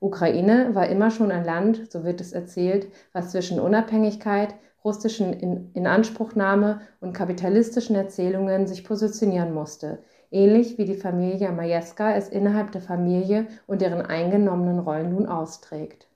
[0.00, 5.34] Ukraine war immer schon ein Land, so wird es erzählt, was zwischen Unabhängigkeit, russischen
[5.74, 9.98] Inanspruchnahme und kapitalistischen Erzählungen sich positionieren musste,
[10.30, 16.08] ähnlich wie die Familie Majewska es innerhalb der Familie und deren eingenommenen Rollen nun austrägt.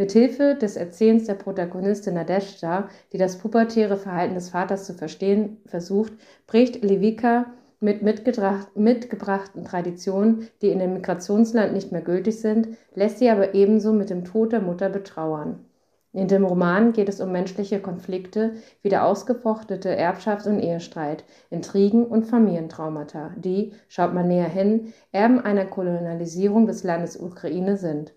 [0.00, 6.14] Mithilfe des Erzählens der Protagonistin Nadeshda, die das pubertäre Verhalten des Vaters zu verstehen versucht,
[6.46, 13.28] bricht Levika mit mitgebrachten Traditionen, die in dem Migrationsland nicht mehr gültig sind, lässt sie
[13.28, 15.66] aber ebenso mit dem Tod der Mutter betrauern.
[16.14, 22.06] In dem Roman geht es um menschliche Konflikte wie der ausgefochtete Erbschafts- und Ehestreit, Intrigen
[22.06, 28.14] und Familientraumata, die, schaut man näher hin, Erben einer Kolonialisierung des Landes Ukraine sind.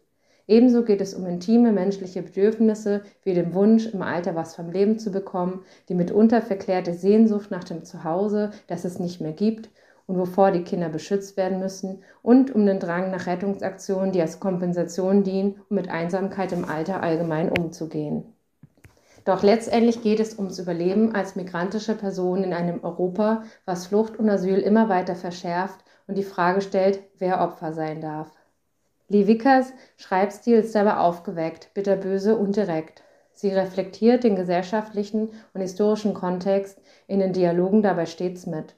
[0.48, 5.00] Ebenso geht es um intime menschliche Bedürfnisse wie den Wunsch, im Alter was vom Leben
[5.00, 9.70] zu bekommen, die mitunter verklärte Sehnsucht nach dem Zuhause, das es nicht mehr gibt
[10.06, 14.42] und wovor die Kinder beschützt werden müssen, und um den Drang nach Rettungsaktionen, die als
[14.42, 18.26] Kompensation dienen, um mit Einsamkeit im Alter allgemein umzugehen.
[19.24, 24.30] Doch letztendlich geht es ums Überleben als migrantische Person in einem Europa, was Flucht und
[24.30, 28.30] Asyl immer weiter verschärft und die Frage stellt, wer Opfer sein darf.
[29.10, 33.04] Levikas Schreibstil ist dabei aufgeweckt, bitterböse und direkt.
[33.34, 38.76] Sie reflektiert den gesellschaftlichen und historischen Kontext in den Dialogen dabei stets mit.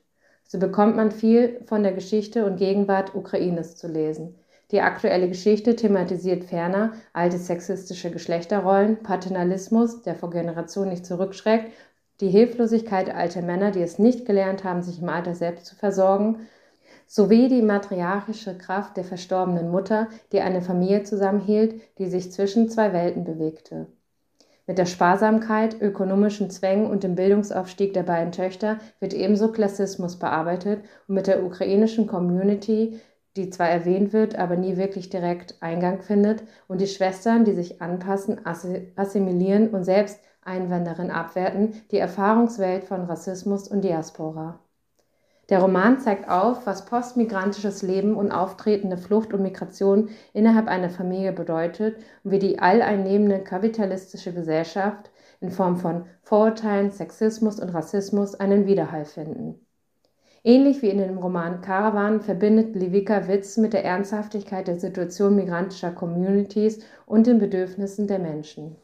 [0.48, 4.36] So bekommt man viel von der Geschichte und Gegenwart Ukraines zu lesen.
[4.72, 11.72] Die aktuelle Geschichte thematisiert ferner alte sexistische Geschlechterrollen, Paternalismus, der vor Generationen nicht zurückschreckt,
[12.20, 16.48] die Hilflosigkeit alter Männer, die es nicht gelernt haben, sich im Alter selbst zu versorgen,
[17.08, 22.94] sowie die matriarchische Kraft der verstorbenen Mutter, die eine Familie zusammenhielt, die sich zwischen zwei
[22.94, 23.88] Welten bewegte.
[24.68, 30.84] Mit der Sparsamkeit, ökonomischen Zwängen und dem Bildungsaufstieg der beiden Töchter wird ebenso Klassismus bearbeitet
[31.08, 33.00] und mit der ukrainischen Community,
[33.36, 37.82] die zwar erwähnt wird, aber nie wirklich direkt Eingang findet, und die Schwestern, die sich
[37.82, 38.42] anpassen,
[38.96, 44.60] assimilieren und selbst Einwanderin abwerten, die Erfahrungswelt von Rassismus und Diaspora.
[45.50, 51.34] Der Roman zeigt auf, was postmigrantisches Leben und auftretende Flucht und Migration innerhalb einer Familie
[51.34, 55.12] bedeutet und wie die alleinnehmende kapitalistische Gesellschaft
[55.42, 59.60] in Form von Vorurteilen, Sexismus und Rassismus einen Widerhall finden.
[60.44, 65.92] Ähnlich wie in dem Roman Caravan verbindet Levika Witz mit der Ernsthaftigkeit der Situation migrantischer
[65.92, 68.76] Communities und den Bedürfnissen der Menschen.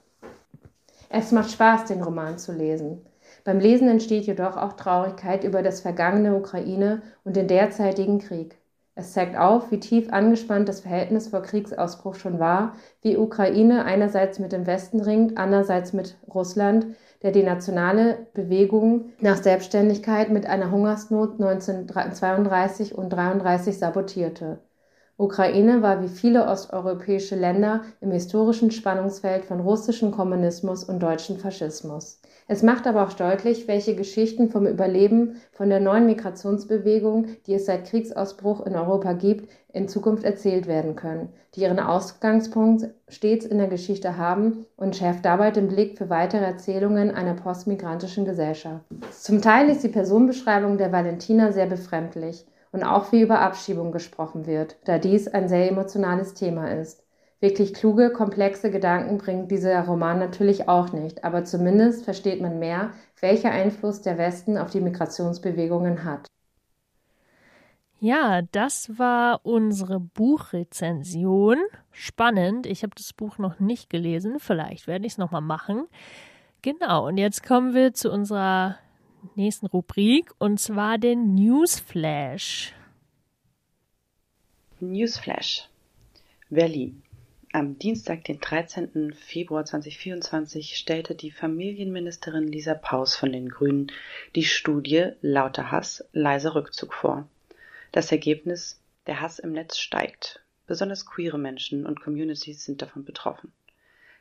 [1.10, 3.06] Es macht Spaß, den Roman zu lesen.
[3.44, 8.58] Beim Lesen entsteht jedoch auch Traurigkeit über das vergangene Ukraine und den derzeitigen Krieg.
[8.94, 14.38] Es zeigt auf, wie tief angespannt das Verhältnis vor Kriegsausbruch schon war, wie Ukraine einerseits
[14.38, 16.88] mit dem Westen ringt, andererseits mit Russland,
[17.24, 24.60] der die nationale Bewegung nach Selbstständigkeit mit einer Hungersnot 1932 und 1933 sabotierte.
[25.22, 32.20] Ukraine war wie viele osteuropäische Länder im historischen Spannungsfeld von russischem Kommunismus und deutschem Faschismus.
[32.48, 37.68] Es macht aber auch deutlich, welche Geschichten vom Überleben von der neuen Migrationsbewegung, die es
[37.68, 43.60] seit Kriegsausbruch in Europa gibt, in Zukunft erzählt werden können, die ihren Ausgangspunkt stets in
[43.60, 48.84] der Geschichte haben und schärft dabei den Blick für weitere Erzählungen einer postmigrantischen Gesellschaft.
[49.12, 54.46] Zum Teil ist die Personenbeschreibung der Valentina sehr befremdlich und auch wie über Abschiebung gesprochen
[54.46, 57.04] wird, da dies ein sehr emotionales Thema ist.
[57.40, 62.92] Wirklich kluge, komplexe Gedanken bringt dieser Roman natürlich auch nicht, aber zumindest versteht man mehr,
[63.20, 66.28] welcher Einfluss der Westen auf die Migrationsbewegungen hat.
[68.00, 71.58] Ja, das war unsere Buchrezension.
[71.92, 72.66] Spannend.
[72.66, 74.40] Ich habe das Buch noch nicht gelesen.
[74.40, 75.86] Vielleicht werde ich es nochmal machen.
[76.64, 78.78] Genau, und jetzt kommen wir zu unserer
[79.36, 82.74] nächsten Rubrik und zwar den Newsflash.
[84.80, 85.70] Newsflash.
[86.50, 87.04] Berlin.
[87.54, 89.14] Am Dienstag, den 13.
[89.14, 93.92] Februar 2024, stellte die Familienministerin Lisa Paus von den Grünen
[94.36, 97.28] die Studie Lauter Hass, leiser Rückzug vor.
[97.92, 100.42] Das Ergebnis Der Hass im Netz steigt.
[100.66, 103.52] Besonders queere Menschen und Communities sind davon betroffen.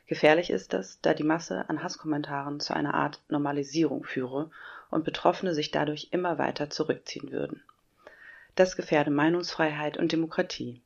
[0.07, 4.51] Gefährlich ist das, da die Masse an Hasskommentaren zu einer Art Normalisierung führe
[4.91, 7.63] und Betroffene sich dadurch immer weiter zurückziehen würden.
[8.55, 10.81] Das gefährde Meinungsfreiheit und Demokratie.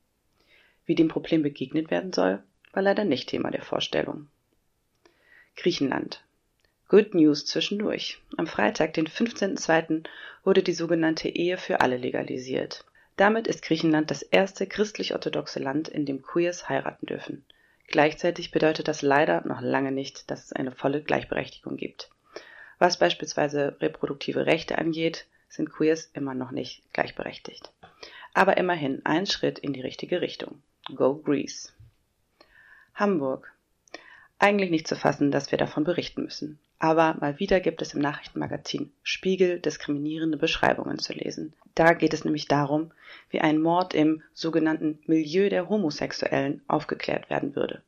[0.85, 2.41] Wie dem Problem begegnet werden soll,
[2.71, 4.27] war leider nicht Thema der Vorstellung.
[5.55, 6.23] Griechenland.
[6.87, 8.19] Good News zwischendurch.
[8.37, 10.03] Am Freitag, den 15.02.,
[10.43, 12.85] wurde die sogenannte Ehe für alle legalisiert.
[13.17, 17.43] Damit ist Griechenland das erste christlich-orthodoxe Land, in dem Queers heiraten dürfen.
[17.87, 22.09] Gleichzeitig bedeutet das leider noch lange nicht, dass es eine volle Gleichberechtigung gibt.
[22.79, 27.71] Was beispielsweise reproduktive Rechte angeht, sind Queers immer noch nicht gleichberechtigt.
[28.33, 30.61] Aber immerhin ein Schritt in die richtige Richtung.
[30.93, 31.73] Go Greece.
[32.93, 33.51] Hamburg.
[34.39, 36.59] Eigentlich nicht zu fassen, dass wir davon berichten müssen.
[36.77, 41.53] Aber mal wieder gibt es im Nachrichtenmagazin Spiegel diskriminierende Beschreibungen zu lesen.
[41.73, 42.91] Da geht es nämlich darum,
[43.29, 47.81] wie ein Mord im sogenannten Milieu der Homosexuellen aufgeklärt werden würde.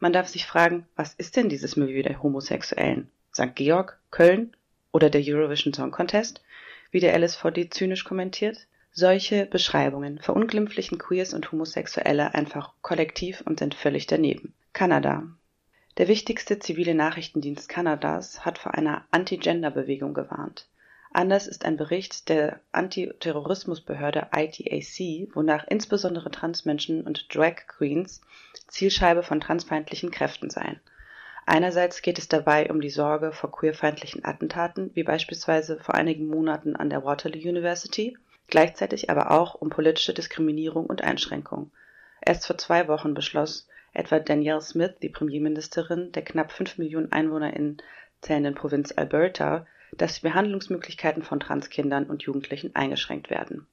[0.00, 3.08] Man darf sich fragen, was ist denn dieses Milieu der Homosexuellen?
[3.36, 3.54] St.
[3.54, 4.56] Georg, Köln
[4.92, 6.40] oder der Eurovision Song Contest,
[6.90, 8.66] wie der LSVD zynisch kommentiert?
[8.92, 14.54] Solche Beschreibungen verunglimpflichen Queers und Homosexuelle einfach kollektiv und sind völlig daneben.
[14.72, 15.24] Kanada.
[15.98, 20.66] Der wichtigste zivile Nachrichtendienst Kanadas hat vor einer Anti-Gender-Bewegung gewarnt.
[21.12, 28.22] Anders ist ein Bericht der Antiterrorismusbehörde ITAC, wonach insbesondere Transmenschen und Drag Queens
[28.68, 30.80] Zielscheibe von transfeindlichen Kräften seien.
[31.48, 36.74] Einerseits geht es dabei um die Sorge vor queerfeindlichen Attentaten, wie beispielsweise vor einigen Monaten
[36.74, 38.18] an der Waterloo University,
[38.48, 41.70] gleichzeitig aber auch um politische Diskriminierung und Einschränkung.
[42.20, 47.80] Erst vor zwei Wochen beschloss etwa Danielle Smith, die Premierministerin der knapp fünf Millionen EinwohnerInnen
[48.20, 49.66] zählenden Provinz Alberta,
[49.96, 53.68] dass die Behandlungsmöglichkeiten von Transkindern und Jugendlichen eingeschränkt werden.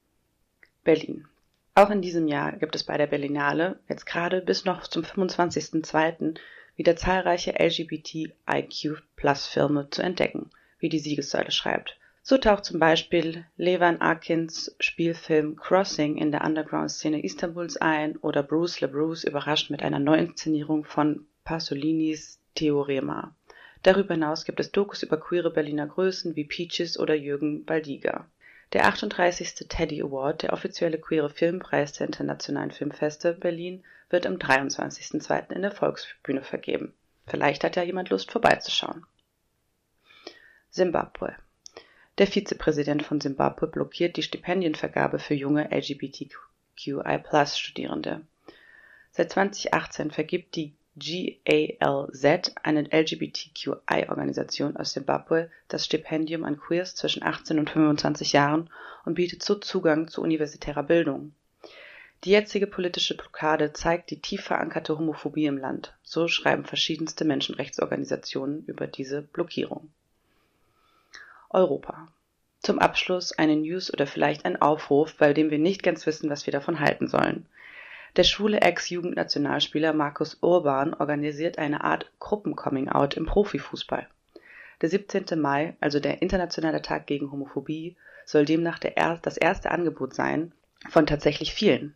[0.83, 1.27] Berlin.
[1.73, 6.37] Auch in diesem Jahr gibt es bei der Berlinale, jetzt gerade bis noch zum 25.02.,
[6.75, 11.97] wieder zahlreiche LGBTIQ-Plus-Filme zu entdecken, wie die Siegessäule schreibt.
[12.25, 18.79] So taucht zum Beispiel Levan Akins Spielfilm Crossing in der Underground-Szene Istanbuls ein oder Bruce
[18.79, 23.35] LeBruce überrascht mit einer Neuinszenierung von Pasolinis Theorema.
[23.81, 28.25] Darüber hinaus gibt es Dokus über queere Berliner Größen wie Peaches oder Jürgen Baldiger.
[28.73, 29.67] Der 38.
[29.69, 35.51] Teddy Award, der offizielle queere Filmpreis der Internationalen Filmfeste Berlin, wird am 23.02.
[35.51, 36.91] in der Volksbühne vergeben.
[37.27, 39.05] Vielleicht hat ja jemand Lust vorbeizuschauen.
[40.71, 41.35] Simbabwe.
[42.17, 48.21] Der Vizepräsident von Simbabwe blockiert die Stipendienvergabe für junge LGBTQI-Studierende.
[49.11, 57.57] Seit 2018 vergibt die GALZ, eine LGBTQI-Organisation aus Simbabwe, das Stipendium an Queers zwischen 18
[57.57, 58.69] und 25 Jahren
[59.03, 61.33] und bietet so Zugang zu universitärer Bildung.
[62.23, 68.63] Die jetzige politische Blockade zeigt die tief verankerte Homophobie im Land, so schreiben verschiedenste Menschenrechtsorganisationen
[68.65, 69.89] über diese Blockierung.
[71.49, 72.07] Europa.
[72.61, 76.45] Zum Abschluss eine News oder vielleicht ein Aufruf, bei dem wir nicht ganz wissen, was
[76.45, 77.45] wir davon halten sollen.
[78.15, 84.07] Der schwule Ex-Jugendnationalspieler Markus Urban organisiert eine Art Gruppen-Coming-out im Profifußball.
[84.81, 85.39] Der 17.
[85.39, 87.95] Mai, also der Internationale Tag gegen Homophobie,
[88.25, 90.51] soll demnach der, das erste Angebot sein
[90.89, 91.95] von tatsächlich vielen.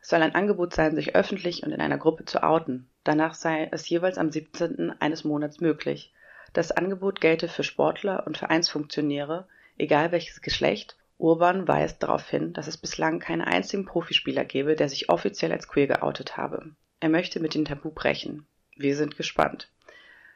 [0.00, 2.88] Es soll ein Angebot sein, sich öffentlich und in einer Gruppe zu outen.
[3.02, 4.94] Danach sei es jeweils am 17.
[5.00, 6.12] eines Monats möglich.
[6.52, 12.68] Das Angebot gelte für Sportler und Vereinsfunktionäre, egal welches Geschlecht, Urban weist darauf hin, dass
[12.68, 16.76] es bislang keinen einzigen Profispieler gebe, der sich offiziell als queer geoutet habe.
[17.00, 18.46] Er möchte mit dem Tabu brechen.
[18.76, 19.70] Wir sind gespannt.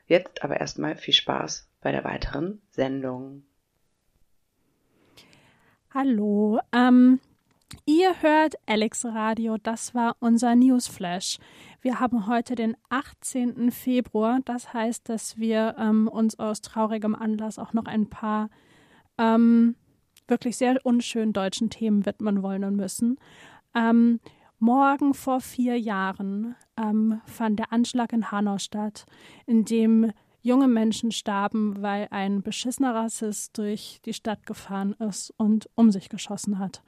[0.06, 3.44] Jetzt aber erstmal viel Spaß bei der weiteren Sendung.
[5.94, 7.20] Hallo, ähm,
[7.84, 11.38] ihr hört Alex Radio, das war unser Newsflash.
[11.80, 13.70] Wir haben heute den 18.
[13.70, 18.50] Februar, das heißt, dass wir ähm, uns aus traurigem Anlass auch noch ein paar
[19.18, 19.76] ähm,
[20.28, 23.18] wirklich sehr unschönen deutschen Themen widmen wollen und müssen.
[23.74, 24.20] Ähm,
[24.58, 29.06] morgen vor vier Jahren ähm, fand der Anschlag in Hanau statt,
[29.46, 30.12] in dem
[30.42, 36.08] junge Menschen starben, weil ein beschissener Rassist durch die Stadt gefahren ist und um sich
[36.08, 36.82] geschossen hat.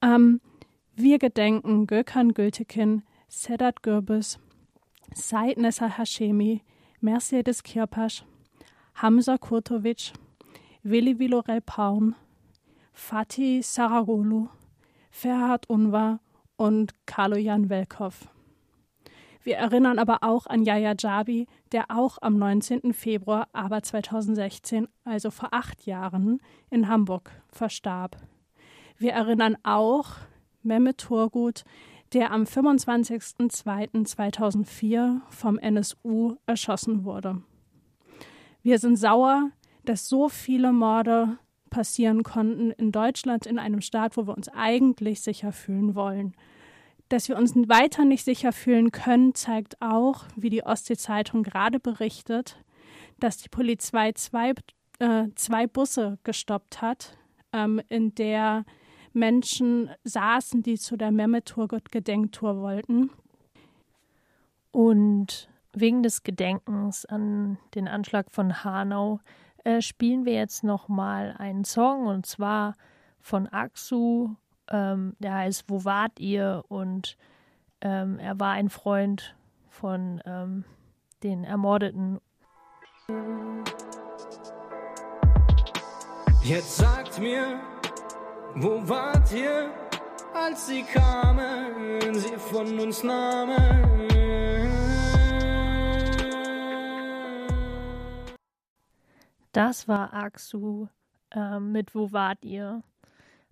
[0.00, 0.40] Ähm,
[0.94, 4.38] wir gedenken Gökhan Gültekin, Sedat Gürbüz,
[5.14, 6.62] Said Nessa Hashemi,
[7.00, 8.24] Mercedes Kirpasch,
[8.94, 10.12] Hamza Kurtovic,
[10.82, 12.14] Willi Vilorel Paun,
[12.92, 14.48] Fatih Saragolu,
[15.10, 16.20] Ferhat Unvar
[16.56, 18.28] und Kaloyan Velkov.
[19.44, 22.92] Wir erinnern aber auch an Yaya Jabi, der auch am 19.
[22.92, 26.40] Februar, aber 2016, also vor acht Jahren,
[26.70, 28.16] in Hamburg verstarb.
[28.98, 30.10] Wir erinnern auch
[30.62, 31.64] Mehmet Turgut,
[32.12, 37.42] der am 25.02.2004 vom NSU erschossen wurde.
[38.62, 39.50] Wir sind sauer,
[39.84, 41.36] dass so viele Morde
[41.72, 46.34] passieren konnten in Deutschland, in einem Staat, wo wir uns eigentlich sicher fühlen wollen.
[47.08, 52.62] Dass wir uns weiter nicht sicher fühlen können, zeigt auch, wie die Ostsee-Zeitung gerade berichtet,
[53.18, 54.52] dass die Polizei zwei,
[54.98, 57.16] äh, zwei Busse gestoppt hat,
[57.52, 58.64] ähm, in der
[59.14, 63.10] Menschen saßen, die zu der Mehmet-Turgut-Gedenktour wollten.
[64.72, 69.20] Und wegen des Gedenkens an den Anschlag von Hanau
[69.64, 72.74] äh, spielen wir jetzt noch mal einen Song und zwar
[73.20, 74.34] von Aksu.
[74.70, 76.64] Ähm, der heißt Wo wart ihr?
[76.68, 77.16] Und
[77.80, 79.36] ähm, er war ein Freund
[79.68, 80.64] von ähm,
[81.22, 82.20] den Ermordeten.
[86.42, 87.60] Jetzt sagt mir,
[88.56, 89.70] wo wart ihr,
[90.34, 94.01] als sie kamen, sie von uns nahmen?
[99.52, 100.88] Das war Aksu
[101.30, 102.82] äh, mit Wo wart ihr?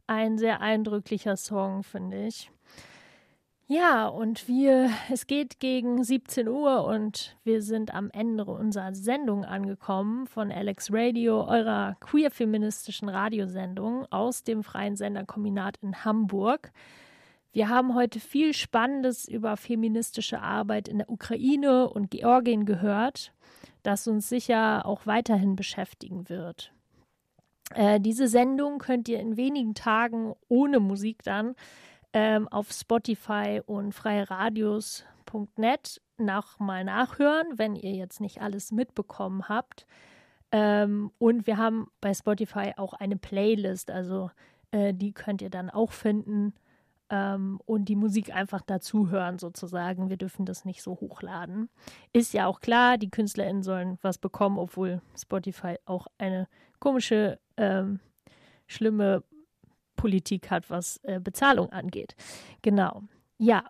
[0.06, 2.50] Ein sehr eindrücklicher Song, finde ich.
[3.66, 9.44] Ja, und wir, es geht gegen 17 Uhr und wir sind am Ende unserer Sendung
[9.44, 16.72] angekommen von Alex Radio, eurer queer-feministischen Radiosendung aus dem Freien Senderkombinat in Hamburg.
[17.52, 23.32] Wir haben heute viel Spannendes über feministische Arbeit in der Ukraine und Georgien gehört
[23.82, 26.72] das uns sicher auch weiterhin beschäftigen wird.
[27.74, 31.54] Äh, diese Sendung könnt ihr in wenigen Tagen ohne Musik dann
[32.12, 39.86] ähm, auf Spotify und freieradios.net nochmal nachhören, wenn ihr jetzt nicht alles mitbekommen habt.
[40.52, 44.30] Ähm, und wir haben bei Spotify auch eine Playlist, also
[44.72, 46.54] äh, die könnt ihr dann auch finden
[47.10, 50.08] ähm, und die Musik einfach dazu hören sozusagen.
[50.08, 51.68] Wir dürfen das nicht so hochladen.
[52.12, 58.00] Ist ja auch klar, die KünstlerInnen sollen was bekommen, obwohl Spotify auch eine komische, ähm,
[58.66, 59.24] schlimme
[59.96, 62.14] Politik hat, was äh, Bezahlung angeht.
[62.62, 63.02] Genau.
[63.38, 63.64] Ja,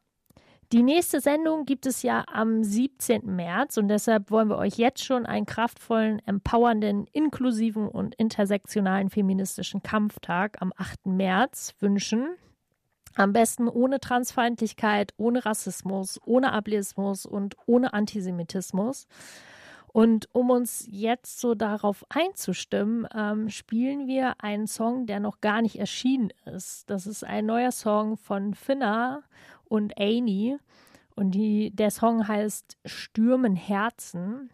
[0.72, 3.26] Die nächste Sendung gibt es ja am 17.
[3.26, 9.82] März und deshalb wollen wir euch jetzt schon einen kraftvollen, empowernden, inklusiven und intersektionalen feministischen
[9.82, 11.06] Kampftag am 8.
[11.06, 12.36] März wünschen.
[13.16, 19.06] Am besten ohne Transfeindlichkeit, ohne Rassismus, ohne Ableismus und ohne Antisemitismus.
[19.92, 25.62] Und um uns jetzt so darauf einzustimmen, ähm, spielen wir einen Song, der noch gar
[25.62, 26.88] nicht erschienen ist.
[26.88, 29.22] Das ist ein neuer Song von Finna
[29.64, 30.58] und Amy.
[31.16, 34.50] Und die, der Song heißt Stürmen Herzen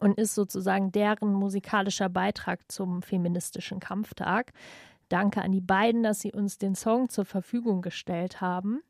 [0.00, 4.52] und ist sozusagen deren musikalischer Beitrag zum feministischen Kampftag.
[5.08, 8.80] Danke an die beiden, dass sie uns den Song zur Verfügung gestellt haben.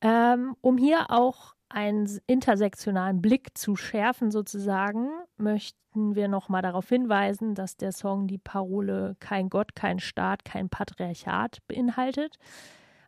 [0.00, 7.54] Ähm, um hier auch einen intersektionalen Blick zu schärfen, sozusagen, möchten wir nochmal darauf hinweisen,
[7.54, 12.36] dass der Song die Parole Kein Gott, kein Staat, kein Patriarchat beinhaltet.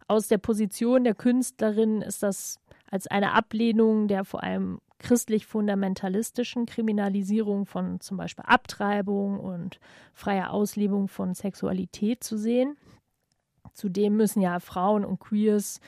[0.06, 2.58] Aus der Position der Künstlerin ist das
[2.90, 9.78] als eine Ablehnung der vor allem christlich-fundamentalistischen Kriminalisierung von zum Beispiel Abtreibung und
[10.14, 12.78] freier Auslebung von Sexualität zu sehen.
[13.74, 15.80] Zudem müssen ja Frauen und Queers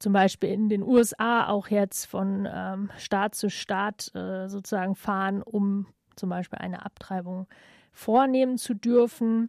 [0.00, 5.42] zum Beispiel in den USA auch jetzt von ähm, Staat zu Staat äh, sozusagen fahren,
[5.42, 5.86] um
[6.16, 7.46] zum Beispiel eine Abtreibung
[7.92, 9.48] vornehmen zu dürfen.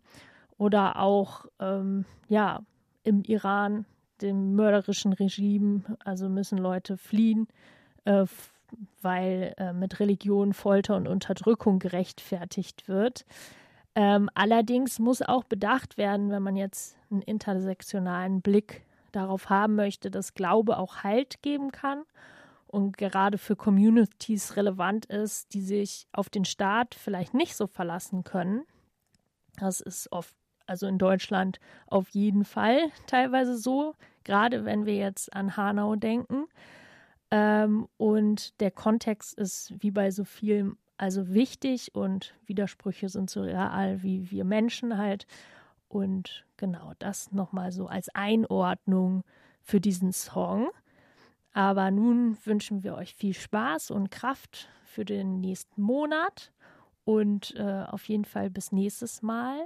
[0.57, 2.61] Oder auch ähm, ja,
[3.01, 3.85] im Iran,
[4.21, 7.47] dem mörderischen Regime, also müssen Leute fliehen,
[8.05, 8.25] äh,
[9.01, 13.25] weil äh, mit Religion Folter und Unterdrückung gerechtfertigt wird.
[13.95, 20.09] Ähm, allerdings muss auch bedacht werden, wenn man jetzt einen intersektionalen Blick darauf haben möchte,
[20.09, 22.03] dass Glaube auch Halt geben kann
[22.71, 28.23] und gerade für Communities relevant ist, die sich auf den Staat vielleicht nicht so verlassen
[28.23, 28.63] können.
[29.57, 30.33] Das ist oft,
[30.65, 33.93] also in Deutschland auf jeden Fall teilweise so,
[34.23, 36.45] gerade wenn wir jetzt an Hanau denken.
[37.31, 43.41] Ähm, und der Kontext ist wie bei so vielem also wichtig und Widersprüche sind so
[43.41, 45.25] real wie wir Menschen halt.
[45.87, 49.23] Und genau das nochmal so als Einordnung
[49.61, 50.69] für diesen Song.
[51.53, 56.53] Aber nun wünschen wir euch viel Spaß und Kraft für den nächsten Monat
[57.03, 59.65] und äh, auf jeden Fall bis nächstes Mal.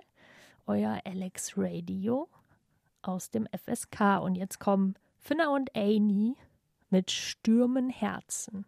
[0.67, 2.27] Euer Alex Radio
[3.01, 4.21] aus dem FSK.
[4.21, 6.35] Und jetzt kommen Finna und Amy
[6.89, 8.65] mit Stürmen Herzen.